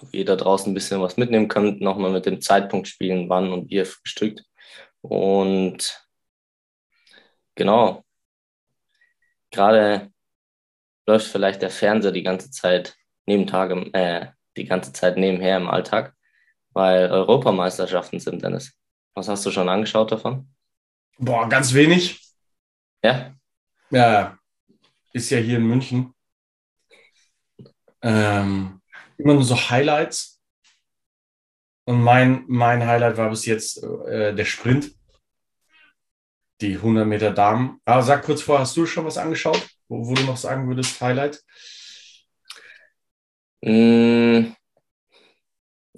wo 0.00 0.08
ihr 0.12 0.24
da 0.24 0.36
draußen 0.36 0.70
ein 0.70 0.74
bisschen 0.74 1.00
was 1.00 1.16
mitnehmen 1.16 1.48
könnt, 1.48 1.80
nochmal 1.80 2.10
mit 2.10 2.26
dem 2.26 2.40
Zeitpunkt 2.40 2.88
spielen, 2.88 3.28
wann 3.28 3.52
und 3.52 3.70
wie 3.70 3.76
ihr 3.76 3.86
frühstückt. 3.86 4.44
Und 5.00 6.06
genau, 7.54 8.04
gerade 9.50 10.11
läuft 11.06 11.26
vielleicht 11.26 11.62
der 11.62 11.70
Fernseher 11.70 12.12
die 12.12 12.22
ganze 12.22 12.50
Zeit 12.50 12.96
neben 13.26 13.46
Tage, 13.46 13.92
äh, 13.94 14.28
die 14.56 14.64
ganze 14.64 14.92
Zeit 14.92 15.16
nebenher 15.16 15.56
im 15.56 15.68
Alltag, 15.68 16.14
weil 16.70 17.10
Europameisterschaften 17.10 18.20
sind, 18.20 18.42
Dennis. 18.42 18.72
Was 19.14 19.28
hast 19.28 19.44
du 19.44 19.50
schon 19.50 19.68
angeschaut 19.68 20.12
davon? 20.12 20.48
Boah, 21.18 21.48
ganz 21.48 21.74
wenig. 21.74 22.20
Ja? 23.04 23.34
Ja, 23.90 24.38
ist 25.12 25.30
ja 25.30 25.38
hier 25.38 25.58
in 25.58 25.66
München. 25.66 26.14
Ähm, 28.00 28.80
immer 29.18 29.34
nur 29.34 29.44
so 29.44 29.56
Highlights. 29.56 30.40
Und 31.84 32.00
mein, 32.02 32.44
mein 32.46 32.86
Highlight 32.86 33.16
war 33.16 33.30
bis 33.30 33.44
jetzt 33.44 33.82
äh, 33.82 34.34
der 34.34 34.44
Sprint. 34.44 34.92
Die 36.60 36.76
100 36.76 37.06
Meter 37.06 37.32
Damen. 37.32 37.80
Aber 37.84 38.02
sag 38.02 38.22
kurz 38.24 38.42
vor, 38.42 38.60
hast 38.60 38.76
du 38.76 38.86
schon 38.86 39.04
was 39.04 39.18
angeschaut, 39.18 39.68
wo, 39.92 40.08
wo 40.08 40.14
du 40.14 40.22
noch 40.22 40.36
sagen 40.36 40.68
würdest, 40.68 41.00
Highlight? 41.00 41.42
Mm, 43.62 44.54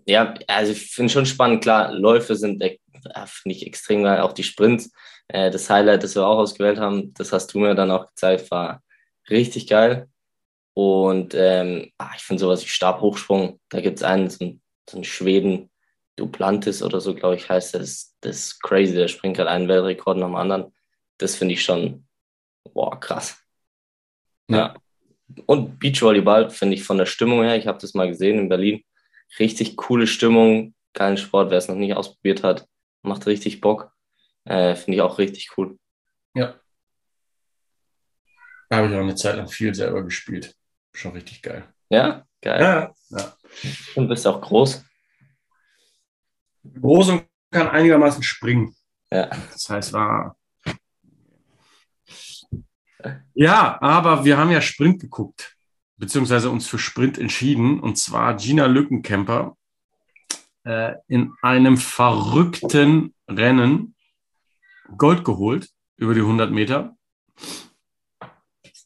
ja, 0.07 0.35
also 0.49 0.73
ich 0.73 0.91
finde 0.91 1.13
schon 1.13 1.27
spannend, 1.27 1.63
klar, 1.63 1.93
Läufe 1.93 2.37
sind, 2.37 2.61
äh, 2.63 2.79
ich 3.45 3.67
extrem 3.67 4.03
geil, 4.03 4.21
auch 4.21 4.33
die 4.33 4.43
Sprints. 4.43 4.91
Äh, 5.29 5.51
das 5.51 5.71
Highlight, 5.71 6.03
das 6.03 6.15
wir 6.15 6.27
auch 6.27 6.39
ausgewählt 6.39 6.79
haben, 6.79 7.15
das 7.15 7.33
hast 7.33 7.55
du 7.55 7.59
mir 7.61 7.75
dann 7.75 7.91
auch 7.91 8.09
gezeigt, 8.09 8.51
war 8.51 8.83
richtig 9.31 9.69
geil. 9.69 10.09
Und 10.75 11.35
ähm, 11.35 11.93
ah, 11.99 12.11
ich 12.17 12.23
finde 12.23 12.41
sowas 12.41 12.65
wie 12.65 12.69
Stabhochsprung, 12.69 13.61
da 13.69 13.81
gibt 13.81 13.99
es 13.99 14.03
einen, 14.03 14.29
so 14.29 14.45
einen, 14.45 14.63
so 14.91 14.97
einen 14.97 15.05
Schweden, 15.05 15.71
Duplantis 16.17 16.83
oder 16.83 17.01
so, 17.01 17.15
glaube 17.15 17.37
ich, 17.37 17.49
heißt 17.49 17.75
das. 17.75 18.15
Das 18.21 18.37
ist 18.37 18.63
crazy, 18.63 18.95
der 18.95 19.09
springt 19.09 19.37
gerade 19.37 19.51
einen 19.51 19.69
Weltrekord 19.69 20.19
nach 20.19 20.27
dem 20.29 20.37
anderen. 20.37 20.75
Das 21.19 21.37
finde 21.37 21.55
ich 21.55 21.63
schon, 21.63 22.07
boah, 22.73 22.99
krass. 22.99 23.44
Ja. 24.49 24.75
Und 25.47 25.79
Beachvolleyball 25.79 26.51
finde 26.51 26.75
ich 26.75 26.85
von 26.85 26.99
der 26.99 27.07
Stimmung 27.07 27.43
her, 27.43 27.57
ich 27.57 27.67
habe 27.67 27.79
das 27.79 27.95
mal 27.95 28.09
gesehen 28.09 28.39
in 28.39 28.49
Berlin, 28.49 28.85
richtig 29.39 29.77
coole 29.77 30.07
Stimmung, 30.07 30.75
geilen 30.93 31.17
Sport, 31.17 31.51
wer 31.51 31.59
es 31.59 31.69
noch 31.69 31.75
nicht 31.77 31.95
ausprobiert 31.95 32.43
hat, 32.43 32.69
macht 33.03 33.27
richtig 33.27 33.61
Bock. 33.61 33.93
Äh, 34.45 34.75
finde 34.75 34.97
ich 34.97 35.03
auch 35.03 35.19
richtig 35.19 35.57
cool. 35.57 35.79
Ja. 36.35 36.55
Da 38.69 38.77
habe 38.77 38.89
ich 38.89 38.95
auch 38.95 39.01
eine 39.01 39.15
Zeit 39.15 39.37
lang 39.37 39.49
viel 39.49 39.75
selber 39.75 40.03
gespielt. 40.03 40.55
Schon 40.93 41.13
richtig 41.13 41.43
geil. 41.43 41.65
Ja, 41.89 42.27
geil. 42.41 42.61
Ja, 42.61 42.95
ja. 43.11 43.37
Und 43.95 44.09
bist 44.09 44.27
auch 44.27 44.41
groß. 44.41 44.85
Groß 46.81 47.09
und 47.11 47.27
kann 47.51 47.69
einigermaßen 47.69 48.23
springen. 48.23 48.75
Ja. 49.11 49.27
Das 49.53 49.69
heißt, 49.69 49.93
war. 49.93 50.37
Ja, 53.35 53.81
aber 53.81 54.25
wir 54.25 54.37
haben 54.39 54.51
ja 54.51 54.61
Sprint 54.61 55.01
geguckt, 55.01 55.57
beziehungsweise 55.97 56.51
uns 56.51 56.67
für 56.67 56.79
Sprint 56.79 57.19
entschieden, 57.19 57.81
und 57.81 57.97
zwar 57.99 58.35
Gina 58.37 58.67
Lückenkämper 58.67 59.57
äh, 60.65 60.95
in 61.09 61.33
einem 61.43 61.77
verrückten 61.77 63.15
Rennen 63.29 63.95
Gold 64.97 65.25
geholt 65.25 65.71
über 65.97 66.15
die 66.15 66.21
100 66.21 66.51
Meter. 66.51 66.97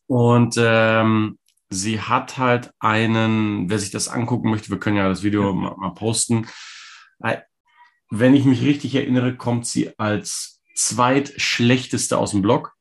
Und 0.07 0.55
ähm, 0.59 1.39
sie 1.69 2.01
hat 2.01 2.39
halt 2.39 2.73
einen, 2.79 3.69
wer 3.69 3.79
sich 3.79 3.91
das 3.91 4.09
angucken 4.09 4.51
möchte, 4.51 4.71
wir 4.71 4.79
können 4.79 4.97
ja 4.97 5.09
das 5.09 5.23
Video 5.23 5.53
mal, 5.53 5.77
mal 5.77 5.91
posten. 5.91 6.47
Äh, 7.21 7.39
wenn 8.11 8.35
ich 8.35 8.45
mich 8.45 8.63
richtig 8.63 8.95
erinnere, 8.95 9.37
kommt 9.37 9.67
sie 9.67 9.99
als 9.99 10.63
zweitschlechteste 10.75 12.17
aus 12.17 12.31
dem 12.31 12.43
Block. 12.43 12.78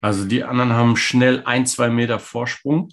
Also 0.00 0.24
die 0.24 0.44
anderen 0.44 0.72
haben 0.72 0.96
schnell 0.96 1.42
ein, 1.44 1.66
zwei 1.66 1.90
Meter 1.90 2.18
Vorsprung. 2.18 2.92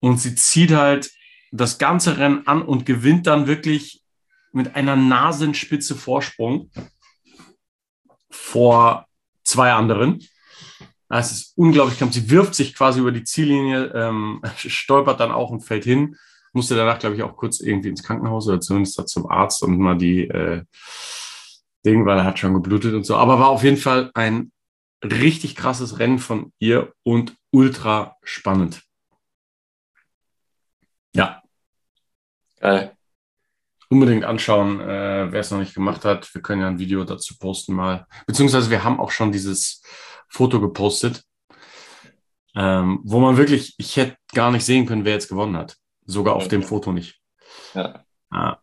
Und 0.00 0.18
sie 0.18 0.34
zieht 0.34 0.72
halt 0.72 1.10
das 1.52 1.78
ganze 1.78 2.16
Rennen 2.18 2.46
an 2.46 2.62
und 2.62 2.86
gewinnt 2.86 3.26
dann 3.26 3.46
wirklich 3.46 4.02
mit 4.52 4.74
einer 4.74 4.96
Nasenspitze 4.96 5.94
Vorsprung 5.94 6.70
vor 8.30 9.06
zwei 9.44 9.72
anderen. 9.72 10.26
Es 11.08 11.32
ist 11.32 11.52
unglaublich 11.56 11.98
knapp. 11.98 12.12
Sie 12.12 12.30
wirft 12.30 12.54
sich 12.54 12.74
quasi 12.74 13.00
über 13.00 13.12
die 13.12 13.24
Ziellinie, 13.24 13.92
ähm, 13.94 14.40
stolpert 14.56 15.20
dann 15.20 15.32
auch 15.32 15.50
und 15.50 15.60
fällt 15.62 15.84
hin. 15.84 16.16
Musste 16.52 16.76
danach, 16.76 16.98
glaube 16.98 17.16
ich, 17.16 17.22
auch 17.22 17.36
kurz 17.36 17.60
irgendwie 17.60 17.90
ins 17.90 18.02
Krankenhaus 18.02 18.48
oder 18.48 18.60
zumindest 18.60 19.08
zum 19.08 19.28
Arzt 19.28 19.62
und 19.62 19.78
mal 19.78 19.96
die 19.96 20.28
äh, 20.28 20.62
Ding, 21.84 22.06
weil 22.06 22.18
er 22.18 22.24
hat 22.24 22.38
schon 22.38 22.54
geblutet 22.54 22.94
und 22.94 23.04
so. 23.04 23.16
Aber 23.16 23.38
war 23.38 23.48
auf 23.48 23.62
jeden 23.62 23.76
Fall 23.76 24.10
ein 24.14 24.52
richtig 25.02 25.56
krasses 25.56 25.98
Rennen 25.98 26.18
von 26.18 26.52
ihr 26.58 26.92
und 27.02 27.36
ultra 27.50 28.16
spannend. 28.22 28.82
Ja. 31.14 31.42
Geil. 32.58 32.96
Unbedingt 33.88 34.24
anschauen, 34.24 34.80
äh, 34.80 35.32
wer 35.32 35.40
es 35.40 35.50
noch 35.50 35.58
nicht 35.58 35.74
gemacht 35.74 36.04
hat. 36.04 36.32
Wir 36.34 36.42
können 36.42 36.60
ja 36.60 36.68
ein 36.68 36.78
Video 36.78 37.02
dazu 37.04 37.36
posten 37.38 37.74
mal. 37.74 38.06
Beziehungsweise 38.26 38.70
wir 38.70 38.84
haben 38.84 39.00
auch 39.00 39.10
schon 39.10 39.32
dieses 39.32 39.82
Foto 40.28 40.60
gepostet, 40.60 41.24
ähm, 42.54 43.00
wo 43.02 43.18
man 43.18 43.36
wirklich, 43.36 43.74
ich 43.78 43.96
hätte 43.96 44.16
gar 44.32 44.52
nicht 44.52 44.64
sehen 44.64 44.86
können, 44.86 45.04
wer 45.04 45.14
jetzt 45.14 45.28
gewonnen 45.28 45.56
hat. 45.56 45.76
Sogar 46.04 46.36
auf 46.36 46.44
okay. 46.44 46.50
dem 46.50 46.62
Foto 46.62 46.92
nicht. 46.92 47.20
Ja. 47.74 48.04
Ah. 48.30 48.58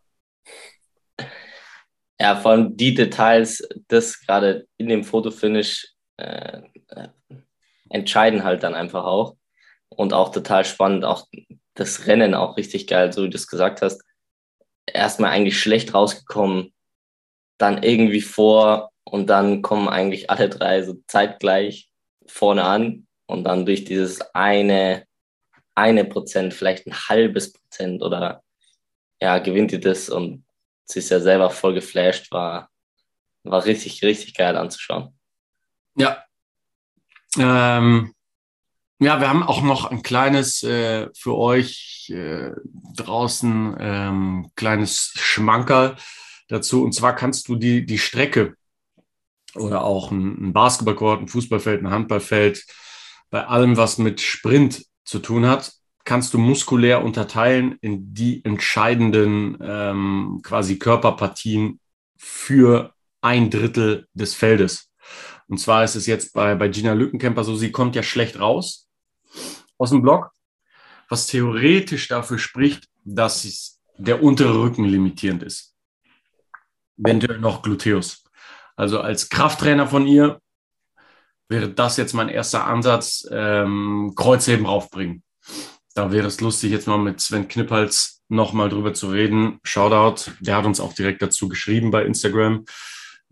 Ja, 2.20 2.36
vor 2.36 2.52
allem 2.52 2.76
die 2.76 2.94
Details, 2.94 3.62
das 3.86 4.18
gerade 4.20 4.66
in 4.76 4.88
dem 4.88 5.04
Fotofinish 5.04 5.94
äh, 6.18 6.62
entscheiden 7.88 8.44
halt 8.44 8.62
dann 8.62 8.74
einfach 8.74 9.04
auch. 9.04 9.36
Und 9.88 10.12
auch 10.12 10.30
total 10.30 10.64
spannend, 10.64 11.04
auch 11.04 11.26
das 11.74 12.06
Rennen 12.06 12.34
auch 12.34 12.56
richtig 12.56 12.86
geil, 12.86 13.12
so 13.12 13.24
wie 13.24 13.30
du 13.30 13.36
es 13.36 13.46
gesagt 13.46 13.82
hast. 13.82 14.02
Erstmal 14.86 15.30
eigentlich 15.30 15.58
schlecht 15.58 15.94
rausgekommen, 15.94 16.74
dann 17.58 17.82
irgendwie 17.82 18.20
vor 18.20 18.90
und 19.04 19.28
dann 19.28 19.62
kommen 19.62 19.88
eigentlich 19.88 20.30
alle 20.30 20.48
drei 20.48 20.82
so 20.82 20.96
zeitgleich 21.06 21.90
vorne 22.26 22.64
an 22.64 23.06
und 23.26 23.44
dann 23.44 23.64
durch 23.64 23.84
dieses 23.84 24.20
eine, 24.34 25.04
eine 25.74 26.04
Prozent, 26.04 26.54
vielleicht 26.54 26.86
ein 26.86 26.94
halbes 27.08 27.52
Prozent 27.52 28.02
oder 28.02 28.42
ja, 29.20 29.38
gewinnt 29.38 29.72
ihr 29.72 29.80
das 29.80 30.08
und 30.08 30.44
sie 30.84 31.00
ist 31.00 31.10
ja 31.10 31.20
selber 31.20 31.50
voll 31.50 31.74
geflasht, 31.74 32.30
war, 32.30 32.70
war 33.42 33.64
richtig, 33.64 34.02
richtig 34.02 34.34
geil 34.34 34.56
anzuschauen. 34.56 35.17
Ja. 35.98 36.24
Ähm, 37.36 38.14
ja, 39.00 39.20
wir 39.20 39.28
haben 39.28 39.42
auch 39.42 39.62
noch 39.62 39.90
ein 39.90 40.02
kleines 40.02 40.62
äh, 40.62 41.08
für 41.14 41.36
euch 41.36 42.10
äh, 42.14 42.50
draußen 42.96 43.76
ähm, 43.78 44.50
kleines 44.56 45.12
Schmankerl 45.16 45.96
dazu. 46.48 46.82
Und 46.84 46.92
zwar 46.92 47.14
kannst 47.14 47.48
du 47.48 47.56
die, 47.56 47.84
die 47.84 47.98
Strecke 47.98 48.54
oder 49.54 49.82
auch 49.84 50.10
ein, 50.10 50.48
ein 50.48 50.52
Basketballcourt, 50.52 51.20
ein 51.20 51.28
Fußballfeld, 51.28 51.82
ein 51.82 51.90
Handballfeld, 51.90 52.64
bei 53.30 53.46
allem, 53.46 53.76
was 53.76 53.98
mit 53.98 54.20
Sprint 54.20 54.86
zu 55.04 55.18
tun 55.18 55.46
hat, 55.46 55.72
kannst 56.04 56.32
du 56.32 56.38
muskulär 56.38 57.04
unterteilen 57.04 57.76
in 57.80 58.14
die 58.14 58.44
entscheidenden 58.44 59.58
ähm, 59.60 60.40
quasi 60.42 60.78
Körperpartien 60.78 61.80
für 62.16 62.94
ein 63.20 63.50
Drittel 63.50 64.06
des 64.14 64.34
Feldes. 64.34 64.87
Und 65.48 65.58
zwar 65.58 65.84
ist 65.84 65.96
es 65.96 66.06
jetzt 66.06 66.32
bei, 66.34 66.54
bei 66.54 66.68
Gina 66.68 66.92
Lückenkämper 66.92 67.42
so, 67.42 67.56
sie 67.56 67.72
kommt 67.72 67.96
ja 67.96 68.02
schlecht 68.02 68.38
raus 68.38 68.88
aus 69.78 69.90
dem 69.90 70.02
Block, 70.02 70.30
was 71.08 71.26
theoretisch 71.26 72.08
dafür 72.08 72.38
spricht, 72.38 72.88
dass 73.04 73.80
der 73.96 74.22
untere 74.22 74.62
Rücken 74.62 74.84
limitierend 74.84 75.42
ist. 75.42 75.74
Eventuell 76.98 77.38
noch 77.38 77.62
Gluteus. 77.62 78.24
Also 78.76 79.00
als 79.00 79.28
Krafttrainer 79.28 79.88
von 79.88 80.06
ihr 80.06 80.40
wäre 81.48 81.68
das 81.68 81.96
jetzt 81.96 82.12
mein 82.12 82.28
erster 82.28 82.66
Ansatz, 82.66 83.26
ähm, 83.30 84.12
Kreuzheben 84.14 84.66
raufbringen. 84.66 85.22
Da 85.94 86.12
wäre 86.12 86.26
es 86.26 86.40
lustig, 86.40 86.70
jetzt 86.70 86.86
mal 86.86 86.98
mit 86.98 87.20
Sven 87.20 87.48
Knippals 87.48 88.22
nochmal 88.28 88.68
drüber 88.68 88.94
zu 88.94 89.10
reden. 89.10 89.58
Shoutout, 89.64 90.30
der 90.40 90.56
hat 90.56 90.66
uns 90.66 90.80
auch 90.80 90.92
direkt 90.92 91.22
dazu 91.22 91.48
geschrieben 91.48 91.90
bei 91.90 92.04
Instagram. 92.04 92.64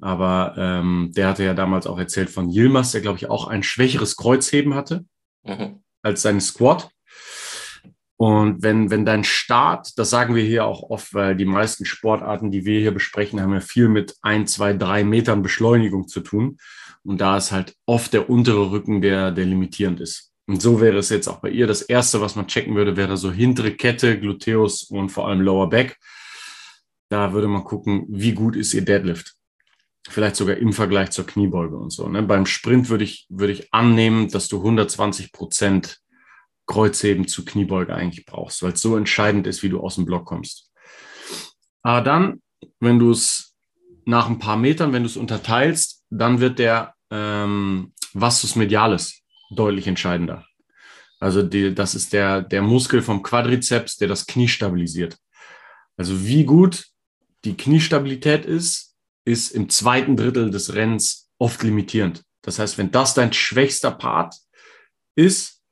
Aber 0.00 0.54
ähm, 0.58 1.12
der 1.16 1.28
hatte 1.28 1.44
ja 1.44 1.54
damals 1.54 1.86
auch 1.86 1.98
erzählt 1.98 2.30
von 2.30 2.50
Yilmaz, 2.50 2.92
der, 2.92 3.00
glaube 3.00 3.18
ich, 3.18 3.30
auch 3.30 3.46
ein 3.46 3.62
schwächeres 3.62 4.16
Kreuzheben 4.16 4.74
hatte 4.74 5.04
mhm. 5.42 5.82
als 6.02 6.22
sein 6.22 6.40
Squat. 6.40 6.90
Und 8.18 8.62
wenn, 8.62 8.90
wenn 8.90 9.04
dein 9.04 9.24
Start, 9.24 9.98
das 9.98 10.08
sagen 10.08 10.34
wir 10.34 10.42
hier 10.42 10.64
auch 10.64 10.82
oft, 10.82 11.12
weil 11.12 11.36
die 11.36 11.44
meisten 11.44 11.84
Sportarten, 11.84 12.50
die 12.50 12.64
wir 12.64 12.80
hier 12.80 12.92
besprechen, 12.92 13.40
haben 13.40 13.52
ja 13.52 13.60
viel 13.60 13.88
mit 13.88 14.16
ein, 14.22 14.46
zwei, 14.46 14.72
drei 14.72 15.04
Metern 15.04 15.42
Beschleunigung 15.42 16.08
zu 16.08 16.20
tun. 16.20 16.56
Und 17.04 17.20
da 17.20 17.36
ist 17.36 17.52
halt 17.52 17.74
oft 17.84 18.12
der 18.14 18.30
untere 18.30 18.70
Rücken, 18.70 19.02
der, 19.02 19.32
der 19.32 19.44
limitierend 19.44 20.00
ist. 20.00 20.32
Und 20.46 20.62
so 20.62 20.80
wäre 20.80 20.98
es 20.98 21.10
jetzt 21.10 21.28
auch 21.28 21.40
bei 21.40 21.50
ihr. 21.50 21.66
Das 21.66 21.82
erste, 21.82 22.20
was 22.20 22.36
man 22.36 22.46
checken 22.46 22.74
würde, 22.74 22.96
wäre 22.96 23.16
so 23.16 23.30
hintere 23.30 23.72
Kette, 23.72 24.18
Gluteus 24.18 24.84
und 24.84 25.10
vor 25.10 25.28
allem 25.28 25.40
Lower 25.40 25.68
Back. 25.68 25.98
Da 27.10 27.32
würde 27.32 27.48
man 27.48 27.64
gucken, 27.64 28.06
wie 28.08 28.32
gut 28.32 28.56
ist 28.56 28.72
ihr 28.72 28.84
Deadlift. 28.84 29.34
Vielleicht 30.08 30.36
sogar 30.36 30.56
im 30.56 30.72
Vergleich 30.72 31.10
zur 31.10 31.26
Kniebeuge 31.26 31.76
und 31.76 31.90
so. 31.90 32.08
Ne? 32.08 32.22
Beim 32.22 32.46
Sprint 32.46 32.88
würde 32.88 33.04
ich, 33.04 33.26
würde 33.28 33.52
ich 33.52 33.72
annehmen, 33.72 34.28
dass 34.28 34.48
du 34.48 34.58
120 34.58 35.32
Prozent 35.32 35.98
Kreuzheben 36.66 37.28
zu 37.28 37.44
Kniebeuge 37.44 37.94
eigentlich 37.94 38.26
brauchst, 38.26 38.62
weil 38.62 38.72
es 38.72 38.82
so 38.82 38.96
entscheidend 38.96 39.46
ist, 39.46 39.62
wie 39.62 39.68
du 39.68 39.80
aus 39.80 39.96
dem 39.96 40.04
Block 40.04 40.25
kommst. 40.25 40.70
Aber 41.82 42.00
dann, 42.00 42.42
wenn 42.80 42.98
du 42.98 43.10
es 43.12 43.54
nach 44.04 44.28
ein 44.28 44.38
paar 44.38 44.56
Metern, 44.56 44.92
wenn 44.92 45.02
du 45.02 45.08
es 45.08 45.16
unterteilst, 45.16 46.04
dann 46.10 46.40
wird 46.40 46.58
der 46.58 46.94
ähm, 47.10 47.92
Vastus 48.12 48.56
medialis 48.56 49.22
deutlich 49.50 49.86
entscheidender. 49.86 50.44
Also 51.18 51.42
die, 51.42 51.75
das 51.75 51.94
ist 51.94 52.12
der, 52.12 52.42
der 52.42 52.62
Muskel 52.62 53.02
vom 53.02 53.22
Quadrizeps, 53.22 53.96
der 53.96 54.08
das 54.08 54.26
Knie 54.26 54.48
stabilisiert. 54.48 55.16
Also 55.96 56.26
wie 56.26 56.44
gut 56.44 56.87
die 57.44 57.57
Kniestabilität 57.57 58.44
ist, 58.44 58.86
ist 59.26 59.50
im 59.50 59.68
zweiten 59.68 60.16
Drittel 60.16 60.50
des 60.50 60.74
Rennens 60.74 61.28
oft 61.38 61.62
limitierend. 61.62 62.22
Das 62.42 62.58
heißt, 62.58 62.78
wenn 62.78 62.92
das 62.92 63.12
dein 63.12 63.32
schwächster 63.32 63.90
Part 63.90 64.36
ist, 65.16 65.62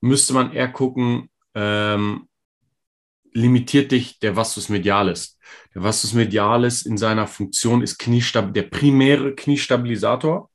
müsste 0.00 0.32
man 0.32 0.52
eher 0.52 0.68
gucken, 0.68 1.28
ähm, 1.54 2.28
limitiert 3.32 3.92
dich 3.92 4.18
der 4.18 4.36
Vastus 4.36 4.70
medialis. 4.70 5.38
Der 5.74 5.82
Vastus 5.82 6.14
medialis 6.14 6.82
in 6.82 6.96
seiner 6.96 7.26
Funktion 7.26 7.82
ist 7.82 7.98
Kniestab 7.98 8.54
der 8.54 8.62
primäre 8.62 9.34
Kniestabilisator, 9.34 10.50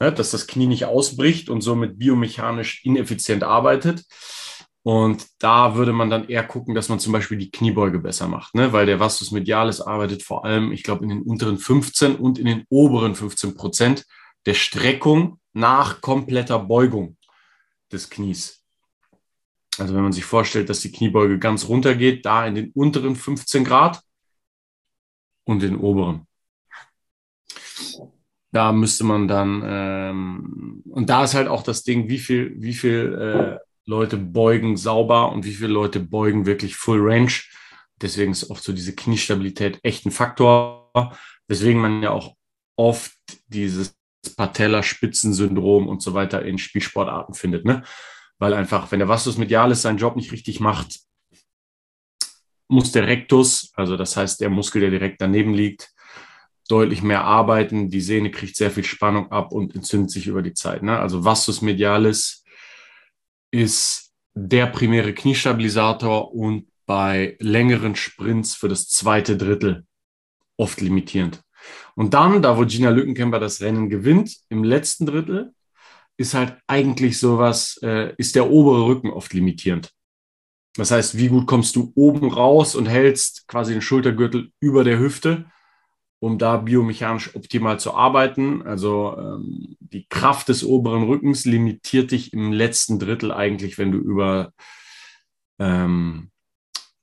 ja, 0.00 0.10
dass 0.10 0.32
das 0.32 0.48
Knie 0.48 0.66
nicht 0.66 0.84
ausbricht 0.84 1.48
und 1.48 1.60
somit 1.60 1.98
biomechanisch 1.98 2.84
ineffizient 2.84 3.44
arbeitet. 3.44 4.02
Und 4.84 5.26
da 5.38 5.76
würde 5.76 5.92
man 5.92 6.10
dann 6.10 6.28
eher 6.28 6.42
gucken, 6.42 6.74
dass 6.74 6.88
man 6.88 6.98
zum 6.98 7.12
Beispiel 7.12 7.38
die 7.38 7.52
Kniebeuge 7.52 8.00
besser 8.00 8.26
macht, 8.26 8.54
ne? 8.54 8.72
weil 8.72 8.86
der 8.86 8.98
Vastus 8.98 9.30
medialis 9.30 9.80
arbeitet 9.80 10.24
vor 10.24 10.44
allem, 10.44 10.72
ich 10.72 10.82
glaube, 10.82 11.04
in 11.04 11.10
den 11.10 11.22
unteren 11.22 11.58
15 11.58 12.16
und 12.16 12.38
in 12.38 12.46
den 12.46 12.64
oberen 12.68 13.14
15 13.14 13.54
Prozent 13.54 14.04
der 14.44 14.54
Streckung 14.54 15.38
nach 15.52 16.00
kompletter 16.00 16.58
Beugung 16.58 17.16
des 17.92 18.10
Knies. 18.10 18.64
Also 19.78 19.94
wenn 19.94 20.02
man 20.02 20.12
sich 20.12 20.24
vorstellt, 20.24 20.68
dass 20.68 20.80
die 20.80 20.90
Kniebeuge 20.90 21.38
ganz 21.38 21.68
runter 21.68 21.94
geht, 21.94 22.26
da 22.26 22.46
in 22.46 22.56
den 22.56 22.72
unteren 22.72 23.14
15 23.14 23.64
Grad 23.64 24.02
und 25.44 25.62
den 25.62 25.76
oberen. 25.76 26.26
Da 28.50 28.72
müsste 28.72 29.04
man 29.04 29.28
dann, 29.28 29.62
ähm, 29.64 30.82
und 30.90 31.08
da 31.08 31.24
ist 31.24 31.34
halt 31.34 31.48
auch 31.48 31.62
das 31.62 31.84
Ding, 31.84 32.08
wie 32.08 32.18
viel, 32.18 32.54
wie 32.58 32.74
viel 32.74 33.58
äh, 33.58 33.71
Leute 33.86 34.16
beugen 34.16 34.76
sauber 34.76 35.32
und 35.32 35.44
wie 35.44 35.54
viele 35.54 35.72
Leute 35.72 36.00
beugen 36.00 36.46
wirklich 36.46 36.76
Full 36.76 37.00
Range. 37.00 37.32
Deswegen 38.00 38.32
ist 38.32 38.50
oft 38.50 38.62
so 38.62 38.72
diese 38.72 38.94
Kniestabilität 38.94 39.78
echt 39.82 40.06
ein 40.06 40.12
Faktor, 40.12 41.18
weswegen 41.48 41.80
man 41.80 42.02
ja 42.02 42.10
auch 42.10 42.34
oft 42.76 43.12
dieses 43.48 43.94
Patella-Spitzensyndrom 44.36 45.88
und 45.88 46.02
so 46.02 46.14
weiter 46.14 46.42
in 46.44 46.58
Spielsportarten 46.58 47.34
findet. 47.34 47.64
Ne? 47.64 47.82
weil 48.42 48.54
einfach, 48.54 48.90
wenn 48.90 48.98
der 48.98 49.06
Vastus 49.06 49.38
medialis 49.38 49.82
seinen 49.82 49.98
Job 49.98 50.16
nicht 50.16 50.32
richtig 50.32 50.58
macht, 50.58 50.98
muss 52.66 52.90
der 52.90 53.06
Rectus, 53.06 53.70
also 53.76 53.96
das 53.96 54.16
heißt 54.16 54.40
der 54.40 54.50
Muskel, 54.50 54.80
der 54.80 54.90
direkt 54.90 55.22
daneben 55.22 55.54
liegt, 55.54 55.92
deutlich 56.68 57.04
mehr 57.04 57.22
arbeiten. 57.22 57.88
Die 57.88 58.00
Sehne 58.00 58.32
kriegt 58.32 58.56
sehr 58.56 58.72
viel 58.72 58.82
Spannung 58.82 59.30
ab 59.30 59.52
und 59.52 59.76
entzündet 59.76 60.10
sich 60.10 60.26
über 60.26 60.42
die 60.42 60.54
Zeit. 60.54 60.82
Ne? 60.82 60.98
Also 60.98 61.24
Vastus 61.24 61.62
medialis 61.62 62.41
ist 63.52 64.12
der 64.34 64.66
primäre 64.66 65.14
Kniestabilisator 65.14 66.34
und 66.34 66.66
bei 66.86 67.36
längeren 67.38 67.94
Sprints 67.94 68.56
für 68.56 68.68
das 68.68 68.88
zweite 68.88 69.36
Drittel 69.36 69.86
oft 70.56 70.80
limitierend. 70.80 71.42
Und 71.94 72.14
dann, 72.14 72.42
da 72.42 72.58
wo 72.58 72.64
Gina 72.64 72.90
Lückenkämper 72.90 73.38
das 73.38 73.60
Rennen 73.60 73.88
gewinnt, 73.88 74.36
im 74.48 74.64
letzten 74.64 75.06
Drittel, 75.06 75.52
ist 76.16 76.34
halt 76.34 76.56
eigentlich 76.66 77.18
sowas, 77.18 77.78
äh, 77.82 78.14
ist 78.16 78.34
der 78.34 78.50
obere 78.50 78.86
Rücken 78.86 79.10
oft 79.10 79.32
limitierend. 79.32 79.92
Das 80.74 80.90
heißt, 80.90 81.18
wie 81.18 81.28
gut 81.28 81.46
kommst 81.46 81.76
du 81.76 81.92
oben 81.94 82.32
raus 82.32 82.74
und 82.74 82.86
hältst 82.86 83.46
quasi 83.46 83.72
den 83.72 83.82
Schultergürtel 83.82 84.52
über 84.60 84.84
der 84.84 84.98
Hüfte, 84.98 85.46
um 86.22 86.38
da 86.38 86.56
biomechanisch 86.56 87.34
optimal 87.34 87.80
zu 87.80 87.94
arbeiten. 87.94 88.62
Also 88.62 89.16
ähm, 89.18 89.76
die 89.80 90.06
Kraft 90.08 90.48
des 90.48 90.62
oberen 90.62 91.02
Rückens 91.02 91.44
limitiert 91.44 92.12
dich 92.12 92.32
im 92.32 92.52
letzten 92.52 93.00
Drittel 93.00 93.32
eigentlich, 93.32 93.76
wenn 93.76 93.90
du 93.90 93.98
über 93.98 94.52
ähm, 95.58 96.30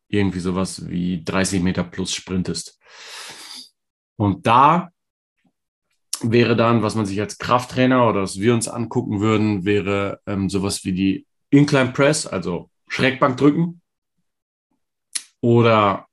irgendwie 0.07 0.39
sowas 0.39 0.87
wie 0.87 1.21
30 1.21 1.61
Meter 1.61 1.83
plus 1.83 2.13
sprintest. 2.13 2.79
Und 4.15 4.47
da 4.47 4.89
wäre 6.21 6.55
dann, 6.55 6.81
was 6.81 6.95
man 6.95 7.05
sich 7.05 7.19
als 7.19 7.37
Krafttrainer 7.37 8.07
oder 8.07 8.21
was 8.21 8.39
wir 8.39 8.53
uns 8.53 8.69
angucken 8.69 9.19
würden, 9.19 9.65
wäre 9.65 10.21
ähm, 10.27 10.49
sowas 10.49 10.85
wie 10.85 10.93
die 10.93 11.27
Incline 11.49 11.91
Press, 11.91 12.25
also 12.25 12.69
Schrägbank 12.87 13.35
drücken 13.35 13.81
oder 15.41 16.07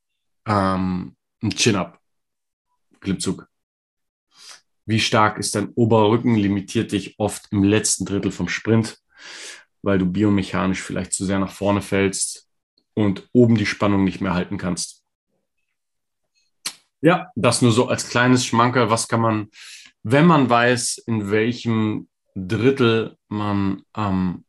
ähm, 0.44 1.14
ein 1.40 1.50
Chin-Up, 1.50 2.00
Klimmzug. 3.06 3.48
Wie 4.84 5.00
stark 5.00 5.38
ist 5.38 5.54
dein 5.54 5.70
Oberrücken, 5.70 6.36
limitiert 6.36 6.92
dich 6.92 7.18
oft 7.18 7.46
im 7.50 7.64
letzten 7.64 8.04
Drittel 8.04 8.30
vom 8.30 8.48
Sprint, 8.48 8.98
weil 9.82 9.98
du 9.98 10.06
biomechanisch 10.06 10.82
vielleicht 10.82 11.12
zu 11.12 11.24
sehr 11.24 11.38
nach 11.38 11.50
vorne 11.50 11.82
fällst 11.82 12.48
und 12.94 13.28
oben 13.32 13.56
die 13.56 13.66
Spannung 13.66 14.04
nicht 14.04 14.20
mehr 14.20 14.34
halten 14.34 14.58
kannst. 14.58 15.02
Ja, 17.00 17.30
das 17.34 17.62
nur 17.62 17.72
so 17.72 17.88
als 17.88 18.08
kleines 18.08 18.44
Schmankerl. 18.44 18.90
Was 18.90 19.08
kann 19.08 19.20
man 19.20 19.48
wenn 20.08 20.24
man 20.24 20.48
weiß, 20.48 20.98
in 20.98 21.32
welchem 21.32 22.08
Drittel 22.36 23.18
man 23.26 23.82
am 23.92 24.44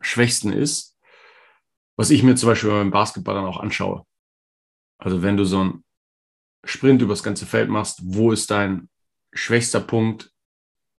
schwächsten 0.00 0.52
ist, 0.52 0.96
was 1.96 2.10
ich 2.10 2.22
mir 2.22 2.36
zum 2.36 2.50
Beispiel 2.50 2.70
beim 2.70 2.92
Basketball 2.92 3.34
dann 3.34 3.44
auch 3.44 3.58
anschaue. 3.58 4.06
Also 4.98 5.20
wenn 5.22 5.36
du 5.36 5.44
so 5.44 5.58
einen 5.58 5.84
Sprint 6.64 7.02
übers 7.02 7.22
ganze 7.22 7.46
Feld 7.46 7.68
machst, 7.68 8.00
wo 8.02 8.32
ist 8.32 8.50
dein 8.50 8.88
schwächster 9.32 9.80
Punkt? 9.80 10.30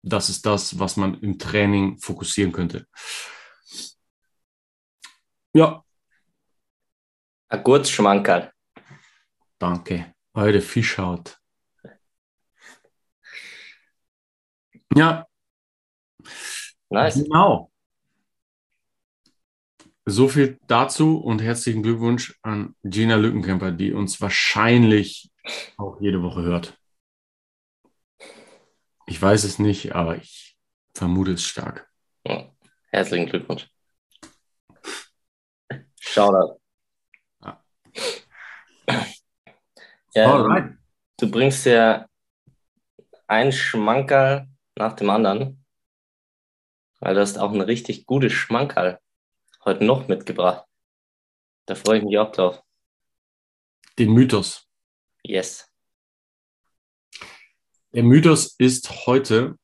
Das 0.02 0.30
ist 0.30 0.46
das, 0.46 0.78
was 0.78 0.98
man 0.98 1.20
im 1.22 1.40
Training 1.40 1.98
fokussieren 2.00 2.52
könnte. 2.52 2.88
Ja. 5.54 5.84
Ein 7.50 7.64
gutes 7.64 7.90
Schmankerl. 7.92 8.52
Danke. 9.58 10.14
Eure 10.34 10.62
Fischhaut. 10.62 11.38
Ja, 14.96 15.26
Nice. 16.90 17.24
Genau. 17.24 17.72
So 20.08 20.28
viel 20.28 20.60
dazu 20.68 21.18
und 21.18 21.42
herzlichen 21.42 21.82
Glückwunsch 21.82 22.38
an 22.44 22.76
Gina 22.84 23.16
Lückenkämper, 23.16 23.72
die 23.72 23.92
uns 23.92 24.22
wahrscheinlich 24.22 25.32
auch 25.78 26.00
jede 26.00 26.22
Woche 26.22 26.44
hört. 26.44 26.80
Ich 29.08 29.20
weiß 29.20 29.44
es 29.46 29.58
nicht, 29.58 29.96
aber 29.96 30.18
ich 30.18 30.58
vermute 30.94 31.32
es 31.34 31.44
stark. 31.44 31.90
Ja. 32.24 32.52
Herzlichen 32.92 33.26
Glückwunsch. 33.26 33.68
Shoutout. 36.00 36.60
Ja. 37.44 37.64
Ja, 40.14 40.70
du 41.18 41.32
bringst 41.32 41.66
ja 41.66 42.08
ein 43.26 43.52
Schmankerl 43.52 44.48
nach 44.76 44.94
dem 44.94 45.10
anderen. 45.10 45.66
Weil 47.00 47.16
du 47.16 47.22
hast 47.22 47.40
auch 47.40 47.52
ein 47.52 47.62
richtig 47.62 48.06
gutes 48.06 48.34
Schmankerl 48.34 49.00
heute 49.66 49.84
noch 49.84 50.08
mitgebracht. 50.08 50.66
Da 51.66 51.76
freue 51.76 51.98
ich 51.98 52.04
mich 52.04 52.18
auch 52.18 52.32
drauf. 52.32 52.62
Den 53.98 54.14
Mythos. 54.14 54.68
Yes. 55.24 55.70
Der 57.92 58.04
Mythos 58.04 58.56
ist 58.58 59.08
heute 59.08 59.58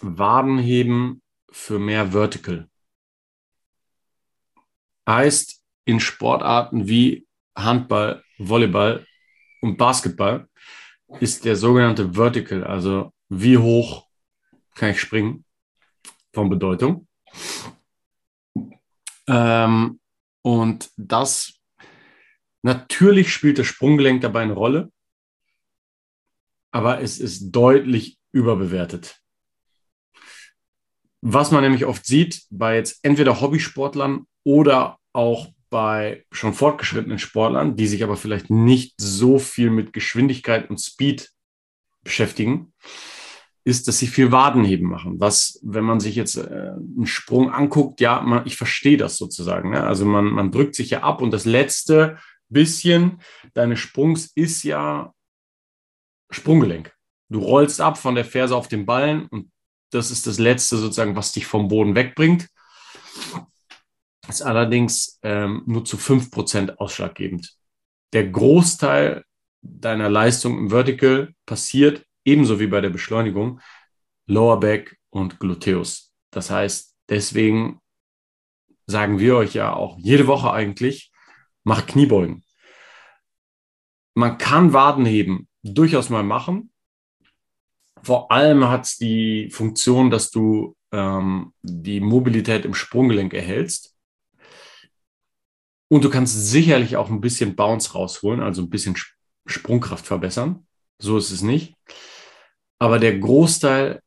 Wadenheben 0.00 1.22
für 1.50 1.78
mehr 1.78 2.12
Vertical. 2.12 2.68
Heißt, 5.08 5.64
in 5.86 6.00
Sportarten 6.00 6.86
wie 6.86 7.26
Handball, 7.56 8.22
Volleyball 8.36 9.06
und 9.62 9.78
Basketball 9.78 10.48
ist 11.20 11.44
der 11.46 11.56
sogenannte 11.56 12.14
Vertical, 12.14 12.62
also 12.62 13.12
wie 13.28 13.56
hoch 13.56 14.06
kann 14.74 14.90
ich 14.90 15.00
springen, 15.00 15.44
von 16.32 16.50
Bedeutung. 16.50 17.07
Ähm, 19.28 20.00
und 20.42 20.90
das 20.96 21.54
natürlich 22.62 23.32
spielt 23.32 23.58
das 23.58 23.66
Sprunggelenk 23.66 24.22
dabei 24.22 24.40
eine 24.42 24.54
Rolle, 24.54 24.90
aber 26.72 27.00
es 27.00 27.20
ist 27.20 27.50
deutlich 27.50 28.18
überbewertet. 28.32 29.20
Was 31.20 31.50
man 31.50 31.62
nämlich 31.62 31.84
oft 31.84 32.06
sieht 32.06 32.44
bei 32.50 32.76
jetzt 32.76 33.00
entweder 33.02 33.40
Hobbysportlern 33.40 34.26
oder 34.44 34.98
auch 35.12 35.48
bei 35.70 36.24
schon 36.32 36.54
fortgeschrittenen 36.54 37.18
Sportlern, 37.18 37.76
die 37.76 37.86
sich 37.86 38.02
aber 38.02 38.16
vielleicht 38.16 38.50
nicht 38.50 38.94
so 38.98 39.38
viel 39.38 39.70
mit 39.70 39.92
Geschwindigkeit 39.92 40.70
und 40.70 40.78
Speed 40.78 41.30
beschäftigen, 42.02 42.72
ist, 43.68 43.86
dass 43.86 43.98
sie 43.98 44.06
viel 44.06 44.32
Wadenheben 44.32 44.88
machen. 44.88 45.20
Was, 45.20 45.60
wenn 45.62 45.84
man 45.84 46.00
sich 46.00 46.16
jetzt 46.16 46.36
äh, 46.36 46.72
einen 46.72 47.06
Sprung 47.06 47.52
anguckt, 47.52 48.00
ja, 48.00 48.22
man, 48.22 48.46
ich 48.46 48.56
verstehe 48.56 48.96
das 48.96 49.18
sozusagen. 49.18 49.70
Ne? 49.70 49.84
Also 49.84 50.06
man, 50.06 50.24
man 50.24 50.50
drückt 50.50 50.74
sich 50.74 50.88
ja 50.88 51.02
ab 51.02 51.20
und 51.20 51.32
das 51.32 51.44
letzte 51.44 52.18
bisschen 52.48 53.20
deines 53.52 53.78
Sprungs 53.78 54.32
ist 54.34 54.62
ja 54.62 55.12
Sprunggelenk. 56.30 56.94
Du 57.28 57.40
rollst 57.40 57.82
ab 57.82 57.98
von 57.98 58.14
der 58.14 58.24
Ferse 58.24 58.56
auf 58.56 58.68
den 58.68 58.86
Ballen 58.86 59.26
und 59.26 59.52
das 59.90 60.10
ist 60.10 60.26
das 60.26 60.38
Letzte 60.38 60.78
sozusagen, 60.78 61.14
was 61.14 61.32
dich 61.32 61.44
vom 61.44 61.68
Boden 61.68 61.94
wegbringt. 61.94 62.48
Ist 64.28 64.40
allerdings 64.40 65.18
ähm, 65.22 65.62
nur 65.66 65.84
zu 65.84 65.98
5% 65.98 66.76
ausschlaggebend. 66.76 67.54
Der 68.14 68.26
Großteil 68.28 69.24
deiner 69.60 70.08
Leistung 70.08 70.56
im 70.56 70.70
Vertical 70.70 71.34
passiert 71.44 72.06
ebenso 72.28 72.60
wie 72.60 72.66
bei 72.66 72.80
der 72.80 72.90
Beschleunigung 72.90 73.60
Lower 74.26 74.60
Back 74.60 74.98
und 75.10 75.40
Gluteus. 75.40 76.12
Das 76.30 76.50
heißt, 76.50 76.94
deswegen 77.08 77.80
sagen 78.86 79.18
wir 79.18 79.36
euch 79.36 79.54
ja 79.54 79.72
auch 79.72 79.98
jede 79.98 80.26
Woche 80.26 80.52
eigentlich, 80.52 81.10
macht 81.64 81.88
Kniebeugen. 81.88 82.44
Man 84.14 84.38
kann 84.38 84.72
Wadenheben 84.72 85.48
durchaus 85.62 86.10
mal 86.10 86.22
machen, 86.22 86.70
vor 88.02 88.30
allem 88.30 88.68
hat 88.68 88.84
es 88.84 88.96
die 88.96 89.50
Funktion, 89.50 90.10
dass 90.10 90.30
du 90.30 90.76
ähm, 90.92 91.52
die 91.62 92.00
Mobilität 92.00 92.64
im 92.64 92.74
Sprunggelenk 92.74 93.34
erhältst. 93.34 93.94
Und 95.88 96.04
du 96.04 96.10
kannst 96.10 96.50
sicherlich 96.50 96.96
auch 96.96 97.10
ein 97.10 97.20
bisschen 97.20 97.56
Bounce 97.56 97.92
rausholen, 97.92 98.40
also 98.40 98.62
ein 98.62 98.70
bisschen 98.70 98.96
Sprungkraft 99.46 100.06
verbessern. 100.06 100.66
So 100.98 101.16
ist 101.16 101.30
es 101.30 101.42
nicht. 101.42 101.74
Aber 102.78 102.98
der 102.98 103.18
Großteil 103.18 104.00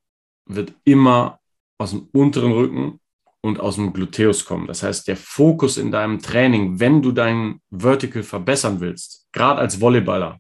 wird 0.46 0.74
immer 0.84 1.40
aus 1.78 1.92
dem 1.92 2.08
unteren 2.12 2.52
Rücken 2.52 3.00
und 3.42 3.60
aus 3.60 3.76
dem 3.76 3.92
Gluteus 3.92 4.46
kommen. 4.46 4.68
Das 4.68 4.84
heißt, 4.84 5.08
der 5.08 5.18
Fokus 5.18 5.78
in 5.78 5.92
deinem 5.92 6.20
Training, 6.20 6.80
wenn 6.80 7.02
du 7.02 7.12
dein 7.12 7.60
Vertical 7.72 8.24
verbessern 8.24 8.80
willst, 8.80 9.28
gerade 9.32 9.60
als 9.60 9.82
Volleyballer, 9.82 10.40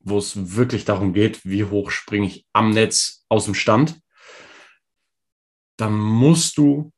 wo 0.00 0.18
es 0.18 0.56
wirklich 0.56 0.84
darum 0.84 1.12
geht, 1.12 1.44
wie 1.44 1.64
hoch 1.64 1.90
springe 1.90 2.26
ich 2.26 2.46
am 2.52 2.70
Netz 2.70 3.24
aus 3.28 3.46
dem 3.46 3.54
Stand, 3.54 4.00
dann 5.76 5.94
musst 5.94 6.58
du 6.58 6.92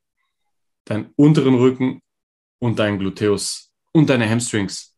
deinen 0.85 1.11
unteren 1.15 1.55
Rücken 1.55 2.01
und 2.59 2.79
deinen 2.79 2.99
Gluteus 2.99 3.71
und 3.93 4.09
deine 4.09 4.29
Hamstrings 4.29 4.95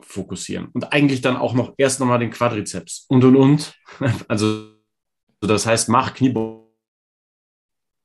fokussieren. 0.00 0.68
Und 0.72 0.92
eigentlich 0.92 1.20
dann 1.20 1.36
auch 1.36 1.54
noch 1.54 1.74
erst 1.78 2.00
nochmal 2.00 2.18
den 2.18 2.30
Quadrizeps 2.30 3.06
und 3.08 3.24
und 3.24 3.36
und. 3.36 3.74
Also, 4.28 4.73
das 5.46 5.66
heißt, 5.66 5.88
mach 5.88 6.14
Kniebeugen 6.14 6.64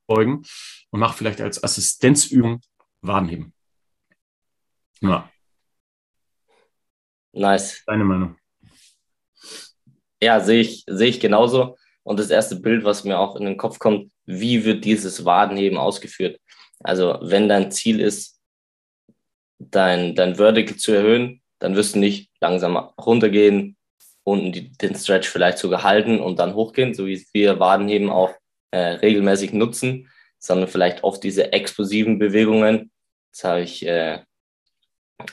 und 0.08 1.00
mach 1.00 1.14
vielleicht 1.14 1.42
als 1.42 1.64
Assistenzübung 1.64 2.62
Wadenheben. 3.02 3.54
Ja. 5.02 5.32
Nice. 7.32 7.84
Deine 7.86 8.04
Meinung. 8.04 8.36
Ja, 10.22 10.40
sehe 10.42 10.62
ich, 10.62 10.84
sehe 10.88 11.08
ich 11.08 11.20
genauso. 11.20 11.78
Und 12.04 12.20
das 12.20 12.30
erste 12.30 12.58
Bild, 12.58 12.84
was 12.84 13.04
mir 13.04 13.20
auch 13.20 13.36
in 13.36 13.46
den 13.46 13.58
Kopf 13.58 13.80
kommt, 13.80 14.12
wie 14.26 14.66
wird 14.66 14.84
dieses 14.84 15.24
Wadenheben 15.26 15.78
ausgeführt? 15.78 16.40
Also, 16.82 17.20
wenn 17.22 17.48
dein 17.48 17.72
Ziel 17.72 18.00
ist, 18.00 18.42
dein, 19.60 20.16
dein 20.16 20.36
Vertical 20.36 20.76
zu 20.78 20.92
erhöhen, 20.92 21.42
dann 21.60 21.76
wirst 21.76 21.96
du 21.96 22.00
nicht 22.00 22.32
langsam 22.40 22.78
runtergehen, 22.78 23.78
unten 24.24 24.72
den 24.78 24.96
Stretch 24.96 25.28
vielleicht 25.28 25.58
sogar 25.58 25.84
halten 25.84 26.20
und 26.20 26.40
dann 26.40 26.56
hochgehen, 26.56 26.94
so 26.94 27.06
wie 27.08 27.26
wir 27.34 27.60
Wadenheben 27.60 28.10
auch 28.10 28.32
äh, 28.72 28.80
regelmäßig 28.80 29.54
nutzen, 29.54 30.10
sondern 30.38 30.68
vielleicht 30.68 31.04
oft 31.04 31.24
diese 31.24 31.52
explosiven 31.52 32.20
Bewegungen. 32.20 32.92
Das 33.32 33.44
habe 33.44 33.62
ich, 33.62 33.86
äh, 33.86 34.20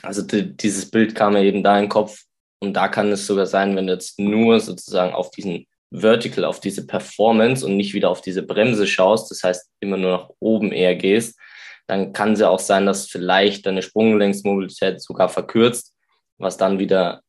also 0.01 0.21
die, 0.21 0.55
dieses 0.55 0.89
Bild 0.89 1.15
kam 1.15 1.33
mir 1.33 1.43
eben 1.43 1.63
da 1.63 1.77
in 1.77 1.85
den 1.85 1.89
Kopf, 1.89 2.23
und 2.59 2.73
da 2.73 2.87
kann 2.87 3.11
es 3.11 3.27
sogar 3.27 3.45
sein, 3.45 3.75
wenn 3.75 3.87
du 3.87 3.93
jetzt 3.93 4.19
nur 4.19 4.59
sozusagen 4.59 5.13
auf 5.13 5.31
diesen 5.31 5.67
Vertical, 5.91 6.43
auf 6.43 6.59
diese 6.59 6.85
Performance 6.85 7.65
und 7.65 7.77
nicht 7.77 7.93
wieder 7.93 8.09
auf 8.09 8.21
diese 8.21 8.43
Bremse 8.43 8.87
schaust, 8.87 9.31
das 9.31 9.43
heißt 9.43 9.69
immer 9.79 9.97
nur 9.97 10.11
nach 10.11 10.29
oben 10.39 10.71
eher 10.71 10.95
gehst, 10.95 11.39
dann 11.85 12.13
kann 12.13 12.33
es 12.33 12.39
ja 12.39 12.49
auch 12.49 12.59
sein, 12.59 12.85
dass 12.85 13.07
vielleicht 13.07 13.65
deine 13.65 13.81
Sprunggelenksmobilität 13.81 15.01
sogar 15.01 15.29
verkürzt, 15.29 15.93
was 16.37 16.57
dann 16.57 16.79
wieder 16.79 17.21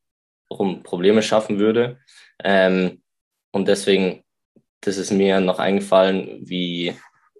Probleme 0.48 1.22
schaffen 1.22 1.58
würde. 1.58 2.00
Ähm, 2.42 3.02
und 3.52 3.68
deswegen, 3.68 4.24
das 4.80 4.96
ist 4.96 5.10
mir 5.10 5.40
noch 5.40 5.58
eingefallen, 5.58 6.40
wie, 6.48 6.94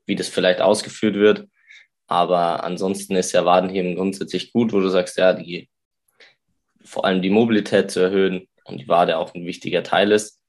wie 0.07 0.17
das 0.17 0.29
vielleicht 0.29 0.61
ausgeführt 0.61 1.15
wird. 1.15 1.49
Aber 2.07 2.65
ansonsten 2.65 3.17
ist 3.17 3.33
ja 3.33 3.45
Wadenheben 3.45 3.95
grundsätzlich 3.95 4.53
gut, 4.53 4.73
wo 4.73 4.81
du 4.81 4.89
sagst, 4.89 5.19
ja, 5.19 5.33
die 5.33 5.69
vor 6.83 7.05
allem 7.05 7.21
die 7.21 7.31
Mobilität 7.31 7.91
zu 7.91 8.01
erhöhen 8.01 8.49
und 8.65 8.81
die 8.81 8.89
Wade 8.89 9.19
auch 9.19 9.35
ein 9.35 9.45
wichtiger 9.45 9.83
Teil 9.83 10.11
ist. 10.13 10.43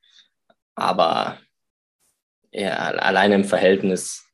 Aber 0.75 1.37
ja, 2.51 2.71
alleine 2.75 3.35
im 3.35 3.43
Verhältnis 3.43 4.25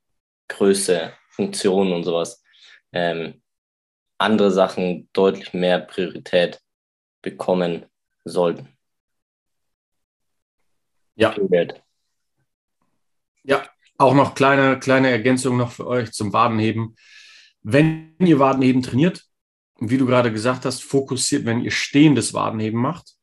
Größe, 0.47 1.13
Funktion 1.29 1.91
und 1.91 2.03
sowas, 2.03 2.43
ähm, 2.93 3.41
andere 4.19 4.51
Sachen 4.51 5.09
deutlich 5.11 5.53
mehr 5.53 5.79
Priorität 5.79 6.61
bekommen 7.21 7.88
sollten. 8.25 8.67
Ja. 11.15 11.33
Ja, 13.43 13.69
auch 13.97 14.13
noch 14.13 14.35
kleine, 14.35 14.79
kleine 14.79 15.09
Ergänzung 15.09 15.55
noch 15.55 15.71
für 15.71 15.88
euch 15.88 16.11
zum 16.11 16.33
Wadenheben. 16.33 16.95
Wenn 17.61 18.15
ihr 18.19 18.39
Wadenheben 18.39 18.81
trainiert, 18.81 19.23
wie 19.79 19.97
du 19.97 20.05
gerade 20.05 20.31
gesagt 20.31 20.65
hast, 20.65 20.83
fokussiert, 20.83 21.45
wenn 21.45 21.61
ihr 21.61 21.71
stehendes 21.71 22.33
Wadenheben 22.33 22.81
macht, 22.81 23.13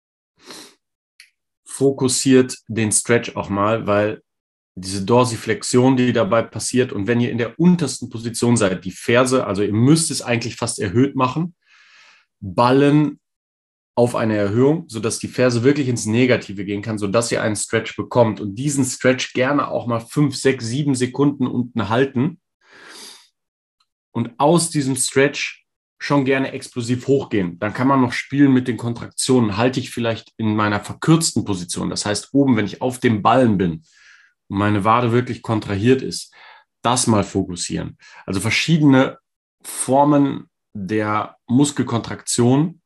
fokussiert 1.65 2.57
den 2.69 2.93
Stretch 2.93 3.37
auch 3.37 3.49
mal, 3.49 3.87
weil 3.87 4.23
diese 4.75 5.05
Dorsiflexion, 5.05 5.97
die 5.97 6.13
dabei 6.13 6.43
passiert, 6.43 6.93
und 6.93 7.07
wenn 7.07 7.21
ihr 7.21 7.31
in 7.31 7.39
der 7.39 7.59
untersten 7.59 8.09
Position 8.09 8.57
seid, 8.57 8.85
die 8.85 8.91
Ferse, 8.91 9.47
also 9.47 9.63
ihr 9.63 9.73
müsst 9.73 10.11
es 10.11 10.23
eigentlich 10.23 10.57
fast 10.57 10.79
erhöht 10.79 11.15
machen, 11.15 11.55
ballen 12.41 13.21
auf 13.95 14.15
eine 14.15 14.37
Erhöhung, 14.37 14.85
sodass 14.89 15.19
die 15.19 15.29
Ferse 15.29 15.65
wirklich 15.65 15.89
ins 15.89 16.07
Negative 16.07 16.65
gehen 16.65 16.83
kann, 16.83 16.99
sodass 16.99 17.31
ihr 17.31 17.43
einen 17.43 17.57
Stretch 17.57 17.95
bekommt. 17.97 18.41
Und 18.41 18.55
diesen 18.55 18.85
Stretch 18.85 19.35
gerne 19.35 19.69
auch 19.69 19.87
mal 19.87 20.01
fünf, 20.01 20.35
sechs, 20.37 20.65
sieben 20.65 20.95
Sekunden 20.95 21.47
unten 21.47 21.89
halten. 21.89 22.41
Und 24.13 24.33
aus 24.39 24.71
diesem 24.71 24.97
Stretch 24.97 25.67
schon 25.99 26.25
gerne 26.25 26.53
explosiv 26.53 27.07
hochgehen. 27.07 27.59
Dann 27.61 27.75
kann 27.75 27.87
man 27.87 28.01
noch 28.01 28.13
spielen 28.13 28.53
mit 28.53 28.67
den 28.67 28.77
Kontraktionen. 28.77 29.57
Halte 29.57 29.79
ich 29.79 29.91
vielleicht 29.91 30.33
in 30.37 30.57
meiner 30.57 30.81
verkürzten 30.81 31.45
Position. 31.45 31.91
Das 31.91 32.05
heißt, 32.05 32.31
oben, 32.33 32.57
wenn 32.57 32.67
ich 32.67 32.83
auf 32.83 32.99
dem 32.99 33.23
Ballen 33.23 33.57
bin 33.57 33.85
und 34.49 34.59
meine 34.59 34.85
Wade 34.85 35.13
wirklich 35.13 35.43
kontrahiert 35.43 36.03
ist, 36.03 36.35
das 36.83 37.07
mal 37.07 37.23
fokussieren. 37.23 37.99
Also 38.27 38.41
verschiedene 38.41 39.19
Formen 39.63 40.51
der 40.75 41.37
Muskelkontraktion 41.47 42.82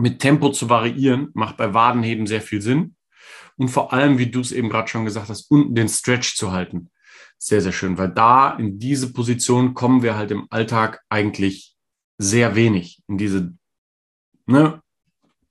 mit 0.00 0.18
Tempo 0.20 0.50
zu 0.50 0.68
variieren, 0.68 1.28
macht 1.34 1.56
bei 1.56 1.74
Wadenheben 1.74 2.26
sehr 2.26 2.40
viel 2.40 2.62
Sinn. 2.62 2.96
Und 3.56 3.68
vor 3.68 3.92
allem, 3.92 4.18
wie 4.18 4.30
du 4.30 4.40
es 4.40 4.52
eben 4.52 4.70
gerade 4.70 4.88
schon 4.88 5.04
gesagt 5.04 5.28
hast, 5.28 5.50
unten 5.50 5.74
den 5.74 5.88
Stretch 5.88 6.36
zu 6.36 6.52
halten. 6.52 6.90
Sehr, 7.38 7.60
sehr 7.60 7.72
schön, 7.72 7.98
weil 7.98 8.08
da 8.08 8.50
in 8.56 8.78
diese 8.78 9.12
Position 9.12 9.74
kommen 9.74 10.02
wir 10.02 10.16
halt 10.16 10.30
im 10.30 10.46
Alltag 10.50 11.00
eigentlich 11.08 11.74
sehr 12.18 12.54
wenig. 12.54 13.02
In 13.08 13.18
diese 13.18 13.54
ne, 14.46 14.82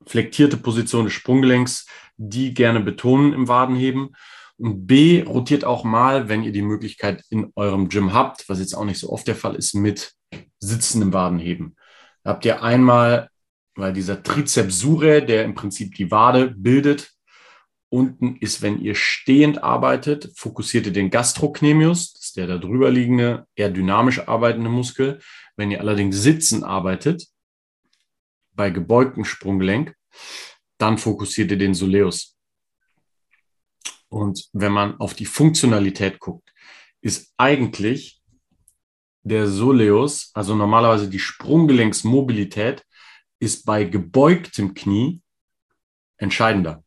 flektierte 0.06 0.58
Position 0.58 1.06
des 1.06 1.14
Sprunggelenks, 1.14 1.88
die 2.18 2.54
gerne 2.54 2.80
betonen 2.80 3.34
im 3.34 3.48
Wadenheben. 3.48 4.16
Und 4.58 4.88
B, 4.88 5.22
rotiert 5.22 5.64
auch 5.64 5.84
mal, 5.84 6.28
wenn 6.28 6.44
ihr 6.44 6.52
die 6.52 6.62
Möglichkeit 6.62 7.24
in 7.30 7.52
eurem 7.56 7.90
Gym 7.90 8.14
habt, 8.14 8.50
was 8.50 8.60
jetzt 8.60 8.74
auch 8.74 8.86
nicht 8.86 9.00
so 9.00 9.10
oft 9.12 9.28
der 9.28 9.36
Fall 9.36 9.56
ist, 9.56 9.74
mit 9.74 10.14
sitzendem 10.60 11.14
Wadenheben. 11.14 11.76
Da 12.24 12.32
habt 12.32 12.46
ihr 12.46 12.62
einmal, 12.62 13.29
weil 13.80 13.94
dieser 13.94 14.22
Trizeps 14.22 14.80
surae, 14.80 15.22
der 15.22 15.46
im 15.46 15.56
Prinzip 15.56 15.96
die 15.96 16.12
Wade 16.12 16.54
bildet, 16.56 17.12
unten 17.90 18.36
ist, 18.38 18.62
wenn 18.62 18.80
ihr 18.80 18.94
stehend 18.94 19.64
arbeitet, 19.64 20.32
fokussiert 20.36 20.86
ihr 20.86 20.94
den 20.94 21.10
Gastrocnemius, 21.10 22.14
das 22.14 22.26
ist 22.26 22.38
der 22.38 22.48
da 22.48 22.58
drüber 22.58 22.92
liegende, 22.92 23.48
eher 23.56 23.70
dynamisch 23.70 24.28
arbeitende 24.28 24.70
Muskel. 24.70 25.20
Wenn 25.56 25.72
ihr 25.72 25.80
allerdings 25.80 26.22
sitzen 26.22 26.64
arbeitet, 26.64 27.28
bei 28.54 28.70
gebeugtem 28.70 29.26
Sprunggelenk, 29.26 29.96
dann 30.78 30.98
fokussiert 30.98 31.52
ihr 31.52 31.58
den 31.58 31.74
Soleus. 31.74 32.36
Und 34.10 34.50
wenn 34.54 34.72
man 34.72 35.00
auf 35.00 35.14
die 35.14 35.26
Funktionalität 35.26 36.20
guckt, 36.20 36.52
ist 37.02 37.34
eigentlich 37.38 38.22
der 39.24 39.48
Soleus, 39.48 40.32
also 40.34 40.56
normalerweise 40.56 41.10
die 41.10 41.20
Sprunggelenksmobilität, 41.20 42.86
ist 43.40 43.66
bei 43.66 43.84
gebeugtem 43.86 44.74
Knie 44.74 45.22
entscheidender. 46.18 46.84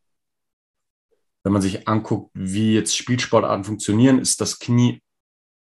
Wenn 1.42 1.52
man 1.52 1.62
sich 1.62 1.88
anguckt, 1.88 2.30
wie 2.34 2.74
jetzt 2.74 2.96
Spielsportarten 2.96 3.64
funktionieren, 3.64 4.20
ist 4.20 4.40
das 4.40 4.58
Knie 4.58 5.02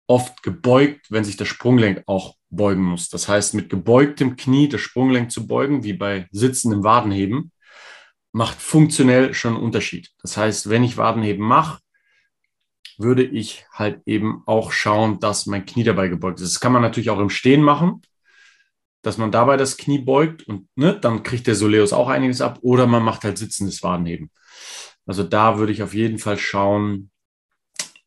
oft 0.07 0.43
gebeugt, 0.43 1.07
wenn 1.09 1.23
sich 1.23 1.37
das 1.37 1.47
Sprunggelenk 1.47 2.03
auch 2.05 2.35
beugen 2.49 2.83
muss. 2.83 3.09
Das 3.09 3.27
heißt, 3.27 3.53
mit 3.53 3.69
gebeugtem 3.69 4.35
Knie 4.35 4.67
das 4.67 4.81
Sprunggelenk 4.81 5.31
zu 5.31 5.47
beugen, 5.47 5.83
wie 5.83 5.93
bei 5.93 6.27
sitzendem 6.31 6.83
Wadenheben, 6.83 7.51
macht 8.33 8.59
funktionell 8.61 9.33
schon 9.33 9.55
einen 9.55 9.63
Unterschied. 9.63 10.09
Das 10.21 10.37
heißt, 10.37 10.69
wenn 10.69 10.83
ich 10.83 10.97
Wadenheben 10.97 11.45
mache, 11.45 11.79
würde 12.97 13.23
ich 13.23 13.65
halt 13.71 14.01
eben 14.05 14.43
auch 14.45 14.71
schauen, 14.71 15.19
dass 15.19 15.45
mein 15.45 15.65
Knie 15.65 15.83
dabei 15.83 16.07
gebeugt 16.07 16.39
ist. 16.39 16.55
Das 16.55 16.59
kann 16.59 16.73
man 16.73 16.81
natürlich 16.81 17.09
auch 17.09 17.19
im 17.19 17.29
Stehen 17.29 17.63
machen, 17.63 18.01
dass 19.01 19.17
man 19.17 19.31
dabei 19.31 19.57
das 19.57 19.77
Knie 19.77 19.99
beugt 19.99 20.47
und 20.47 20.67
ne, 20.75 20.97
dann 20.99 21.23
kriegt 21.23 21.47
der 21.47 21.55
Soleus 21.55 21.93
auch 21.93 22.09
einiges 22.09 22.41
ab 22.41 22.59
oder 22.61 22.87
man 22.87 23.03
macht 23.03 23.23
halt 23.23 23.37
sitzendes 23.37 23.81
Wadenheben. 23.83 24.29
Also 25.05 25.23
da 25.23 25.57
würde 25.57 25.71
ich 25.71 25.83
auf 25.83 25.93
jeden 25.93 26.19
Fall 26.19 26.37
schauen, 26.37 27.09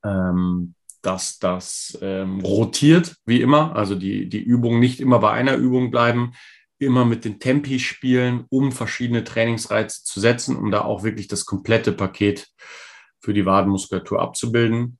ähm, 0.04 0.74
dass 1.02 1.38
das 1.38 1.98
ähm, 2.00 2.40
rotiert, 2.40 3.16
wie 3.26 3.40
immer. 3.40 3.76
Also 3.76 3.94
die, 3.94 4.28
die 4.28 4.42
Übungen 4.42 4.80
nicht 4.80 5.00
immer 5.00 5.18
bei 5.18 5.32
einer 5.32 5.56
Übung 5.56 5.90
bleiben, 5.90 6.32
immer 6.78 7.04
mit 7.04 7.24
den 7.24 7.38
Tempi 7.38 7.78
spielen, 7.78 8.46
um 8.48 8.72
verschiedene 8.72 9.24
Trainingsreize 9.24 10.02
zu 10.04 10.20
setzen, 10.20 10.56
um 10.56 10.70
da 10.70 10.82
auch 10.82 11.02
wirklich 11.02 11.28
das 11.28 11.44
komplette 11.44 11.92
Paket 11.92 12.48
für 13.20 13.34
die 13.34 13.46
Wadenmuskulatur 13.46 14.20
abzubilden. 14.20 14.98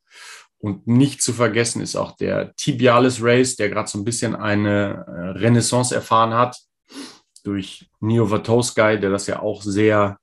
Und 0.65 0.87
nicht 0.87 1.21
zu 1.21 1.35
vergessen 1.35 1.83
ist 1.83 1.95
auch 1.95 2.17
der 2.17 2.55
Tibialis 2.57 3.19
Race, 3.21 3.55
der 3.55 3.69
gerade 3.69 3.87
so 3.87 3.99
ein 3.99 4.05
bisschen 4.05 4.35
eine 4.35 5.05
äh, 5.07 5.39
Renaissance 5.39 5.95
erfahren 5.95 6.33
hat 6.33 6.57
durch 7.43 7.91
Neo 8.01 8.31
Vatosky, 8.31 8.99
der 8.99 9.11
das 9.11 9.27
ja 9.27 9.41
auch 9.41 9.61
sehr 9.61 10.17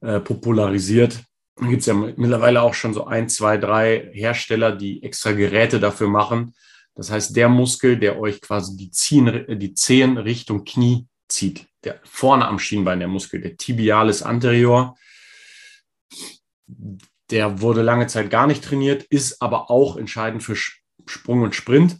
äh, 0.00 0.18
popularisiert. 0.18 1.20
Da 1.54 1.66
gibt 1.66 1.82
es 1.82 1.86
ja 1.86 1.94
mittlerweile 1.94 2.60
auch 2.60 2.74
schon 2.74 2.92
so 2.92 3.06
ein, 3.06 3.28
zwei, 3.28 3.56
drei 3.56 4.10
Hersteller, 4.12 4.74
die 4.74 5.04
extra 5.04 5.30
Geräte 5.30 5.78
dafür 5.78 6.08
machen, 6.08 6.54
das 6.96 7.12
heißt, 7.12 7.36
der 7.36 7.48
Muskel, 7.48 7.98
der 7.98 8.18
euch 8.18 8.40
quasi 8.40 8.76
die, 8.76 8.90
Ziehen, 8.90 9.46
die 9.60 9.74
Zehen 9.74 10.18
Richtung 10.18 10.64
Knie 10.64 11.06
zieht, 11.28 11.68
der 11.84 12.00
vorne 12.02 12.48
am 12.48 12.58
Schienbein, 12.58 12.98
der 12.98 13.08
Muskel, 13.08 13.40
der 13.40 13.56
Tibialis 13.56 14.22
anterior, 14.22 14.96
der 17.32 17.62
wurde 17.62 17.82
lange 17.82 18.06
Zeit 18.06 18.30
gar 18.30 18.46
nicht 18.46 18.62
trainiert, 18.62 19.04
ist 19.04 19.40
aber 19.40 19.70
auch 19.70 19.96
entscheidend 19.96 20.42
für 20.42 20.54
Sprung 20.54 21.42
und 21.42 21.54
Sprint. 21.54 21.98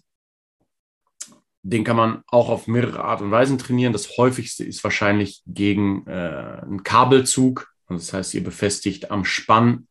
Den 1.65 1.85
kann 1.85 1.97
man 1.97 2.23
auch 2.27 2.49
auf 2.49 2.67
mehrere 2.67 3.03
Art 3.03 3.23
und 3.23 3.31
Weisen 3.31 3.57
trainieren. 3.57 3.93
Das 3.93 4.17
häufigste 4.19 4.65
ist 4.65 4.85
wahrscheinlich 4.85 5.43
gegen 5.47 6.07
äh, 6.07 6.61
einen 6.63 6.83
Kabelzug. 6.83 7.73
Das 7.89 8.13
heißt, 8.13 8.35
ihr 8.35 8.45
befestigt 8.45 9.11
am 9.11 9.25
Spann 9.25 9.89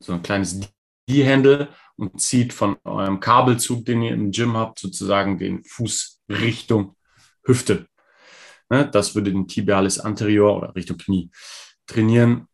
so 0.00 0.12
ein 0.12 0.22
kleines 0.22 0.60
D-Handle 1.08 1.68
und 1.96 2.20
zieht 2.20 2.52
von 2.52 2.76
eurem 2.84 3.20
Kabelzug, 3.20 3.84
den 3.84 4.02
ihr 4.02 4.14
im 4.14 4.30
Gym 4.30 4.56
habt, 4.56 4.78
sozusagen 4.78 5.38
den 5.38 5.62
Fuß 5.64 6.20
Richtung 6.28 6.96
Hüfte. 7.44 7.86
Ne, 8.70 8.88
das 8.88 9.14
würde 9.14 9.30
den 9.30 9.46
Tibialis 9.46 9.98
anterior 9.98 10.56
oder 10.56 10.74
Richtung 10.74 10.96
Knie 10.96 11.30
trainieren. 11.86 12.48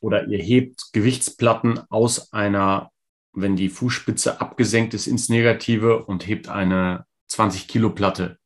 Oder 0.00 0.26
ihr 0.28 0.38
hebt 0.38 0.92
Gewichtsplatten 0.92 1.80
aus 1.90 2.32
einer, 2.32 2.90
wenn 3.32 3.56
die 3.56 3.68
Fußspitze 3.68 4.40
abgesenkt 4.40 4.94
ist, 4.94 5.06
ins 5.06 5.28
Negative 5.28 6.04
und 6.04 6.26
hebt 6.26 6.48
eine 6.48 7.06
20 7.28 7.68
Kilo 7.68 7.90
Platte 7.90 8.38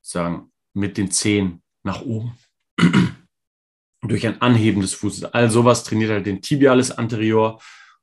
sagen, 0.00 0.52
mit 0.74 0.96
den 0.96 1.10
Zehen 1.10 1.62
nach 1.82 2.02
oben. 2.02 2.36
Durch 4.02 4.26
ein 4.26 4.40
Anheben 4.40 4.80
des 4.80 4.94
Fußes. 4.94 5.24
All 5.24 5.50
sowas 5.50 5.84
trainiert 5.84 6.10
halt 6.10 6.26
den 6.26 6.40
Tibialis 6.40 6.90
anterior 6.90 7.60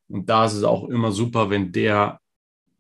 und 0.08 0.30
da 0.30 0.46
ist 0.46 0.54
es 0.54 0.64
auch 0.64 0.88
immer 0.90 1.12
super, 1.12 1.50
wenn 1.50 1.72
der 1.72 2.20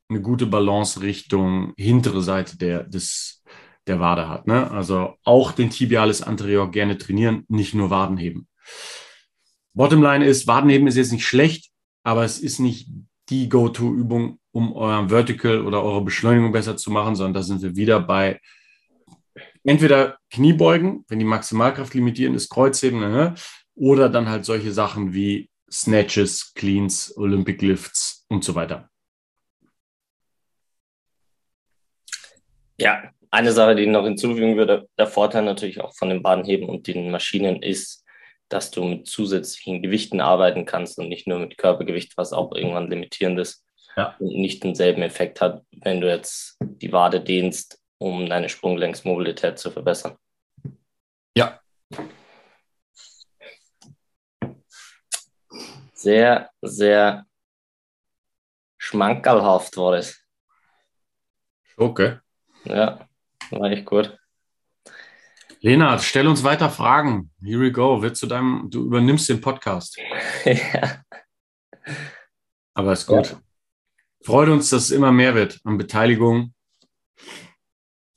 eine 0.10 0.22
gute 0.22 0.46
Balance 0.46 1.02
Richtung 1.02 1.74
hintere 1.78 2.22
Seite 2.22 2.58
der, 2.58 2.84
des, 2.84 3.44
der 3.88 4.00
Wade 4.00 4.30
hat. 4.30 4.48
Ne? 4.48 4.70
Also 4.72 5.16
auch 5.24 5.52
den 5.52 5.70
Tibialis 5.70 6.22
anterior 6.22 6.72
gerne 6.72 6.98
trainieren, 6.98 7.44
nicht 7.50 7.74
nur 7.74 7.90
Wadenheben. 7.90 8.48
Bottomline 9.78 10.26
ist, 10.26 10.48
Wadenheben 10.48 10.88
ist 10.88 10.98
jetzt 10.98 11.12
nicht 11.12 11.26
schlecht, 11.26 11.72
aber 12.04 12.24
es 12.24 12.40
ist 12.40 12.60
nicht 12.60 12.90
die 13.30 13.48
Go-To-Übung, 13.48 14.40
um 14.52 14.74
euren 14.74 15.10
Vertical 15.10 15.62
oder 15.62 15.84
eure 15.84 16.04
Beschleunigung 16.04 16.52
besser 16.52 16.78
zu 16.78 16.90
machen, 16.90 17.16
sondern 17.16 17.36
da 17.36 17.44
sind 17.44 17.62
wir 17.62 17.76
wieder 17.76 18.00
bei 18.00 18.42
entweder 19.64 20.18
Kniebeugen, 20.32 21.06
wenn 21.08 21.20
die 21.20 21.26
Maximalkraft 21.26 21.94
limitierend 21.94 22.36
ist, 22.36 22.50
Kreuzheben, 22.50 23.00
ne? 23.00 23.36
oder 23.76 24.10
dann 24.10 24.28
halt 24.28 24.46
solche 24.46 24.72
Sachen 24.72 25.14
wie 25.14 25.50
Snatches, 25.72 26.54
Cleans, 26.56 27.16
Olympic 27.16 27.64
Lifts 27.64 28.26
und 28.30 28.44
so 28.44 28.56
weiter. 28.56 28.90
Ja, 32.80 33.12
eine 33.30 33.52
Sache, 33.52 33.76
die 33.76 33.84
ich 33.84 33.90
noch 33.90 34.06
hinzufügen 34.06 34.58
würde, 34.58 34.88
der 34.98 35.08
Vorteil 35.08 35.44
natürlich 35.44 35.82
auch 35.82 35.94
von 35.94 36.10
den 36.10 36.24
Badenheben 36.24 36.68
und 36.68 36.88
den 36.88 37.12
Maschinen 37.12 37.62
ist, 37.62 38.07
dass 38.50 38.72
du 38.72 38.84
mit 38.84 39.08
zusätzlichen 39.08 39.82
Gewichten 39.82 40.22
arbeiten 40.22 40.66
kannst 40.66 40.98
und 41.00 41.10
nicht 41.10 41.28
nur 41.28 41.40
mit 41.40 41.58
Körpergewicht, 41.58 42.18
was 42.18 42.34
auch 42.34 42.54
irgendwann 42.54 42.90
limitierend 42.90 43.40
ist 43.40 43.66
ja. 43.96 44.16
und 44.20 44.36
nicht 44.36 44.64
denselben 44.64 45.02
Effekt 45.02 45.42
hat, 45.42 45.64
wenn 45.72 46.02
du 46.02 46.10
jetzt 46.10 46.58
die 46.62 46.92
Wade 46.92 47.22
dehnst, 47.22 47.80
um 47.98 48.30
deine 48.30 48.50
Sprunggelenksmobilität 48.50 49.60
zu 49.60 49.72
verbessern. 49.72 50.16
Ja, 51.36 51.60
sehr, 55.94 56.50
sehr 56.62 57.26
schmankerlhaft 58.78 59.78
war 59.78 59.94
es. 59.94 60.24
Okay. 61.76 62.20
Ja, 62.66 63.08
war 63.52 63.72
echt 63.72 63.86
gut. 63.86 64.17
Lena, 65.68 66.00
stell 66.00 66.30
uns 66.30 66.46
weiter 66.46 66.70
Fragen. 66.70 67.30
Here 67.44 67.60
we 67.60 67.74
go. 67.74 68.02
Wird 68.02 68.16
zu 68.16 68.26
deinem, 68.26 68.70
du 68.70 68.86
übernimmst 68.86 69.28
den 69.28 69.42
Podcast. 69.42 69.98
ja. 70.46 71.04
Aber 72.74 72.94
ist 72.94 73.06
gut. 73.06 73.32
Ja. 73.32 73.42
Freut 74.24 74.48
uns, 74.48 74.70
dass 74.70 74.84
es 74.84 74.92
immer 74.92 75.12
mehr 75.12 75.36
wird 75.36 75.60
an 75.66 75.78
Beteiligung, 75.78 76.54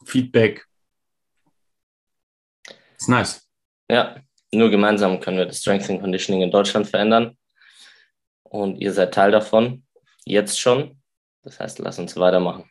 Feedback. 0.04 0.64
ist 2.96 3.08
nice. 3.08 3.50
Ja, 3.90 4.22
nur 4.54 4.70
gemeinsam 4.70 5.18
können 5.18 5.38
wir 5.38 5.46
das 5.46 5.58
Strength 5.58 5.90
and 5.90 6.02
Conditioning 6.02 6.42
in 6.42 6.52
Deutschland 6.52 6.86
verändern. 6.86 7.36
Und 8.44 8.76
ihr 8.76 8.92
seid 8.92 9.12
Teil 9.12 9.32
davon, 9.32 9.84
jetzt 10.24 10.60
schon. 10.60 11.02
Das 11.42 11.58
heißt, 11.58 11.80
lasst 11.80 11.98
uns 11.98 12.16
weitermachen. 12.16 12.70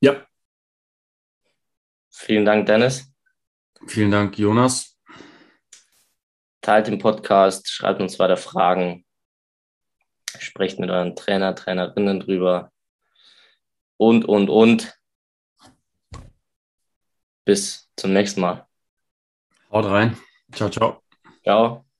Ja. 0.00 0.26
Vielen 2.12 2.44
Dank, 2.44 2.66
Dennis. 2.66 3.12
Vielen 3.86 4.10
Dank, 4.10 4.38
Jonas. 4.38 4.96
Teilt 6.60 6.86
den 6.86 6.98
Podcast, 6.98 7.68
schreibt 7.68 8.00
uns 8.00 8.18
weiter 8.20 8.36
Fragen, 8.36 9.04
sprecht 10.38 10.78
mit 10.78 10.90
euren 10.90 11.16
Trainer, 11.16 11.56
Trainerinnen 11.56 12.20
drüber 12.20 12.70
und, 13.96 14.24
und, 14.24 14.48
und. 14.48 14.96
Bis 17.44 17.90
zum 17.96 18.12
nächsten 18.12 18.40
Mal. 18.40 18.66
Haut 19.72 19.86
rein. 19.86 20.16
Ciao, 20.52 20.70
ciao. 20.70 21.02
Ciao. 21.42 21.91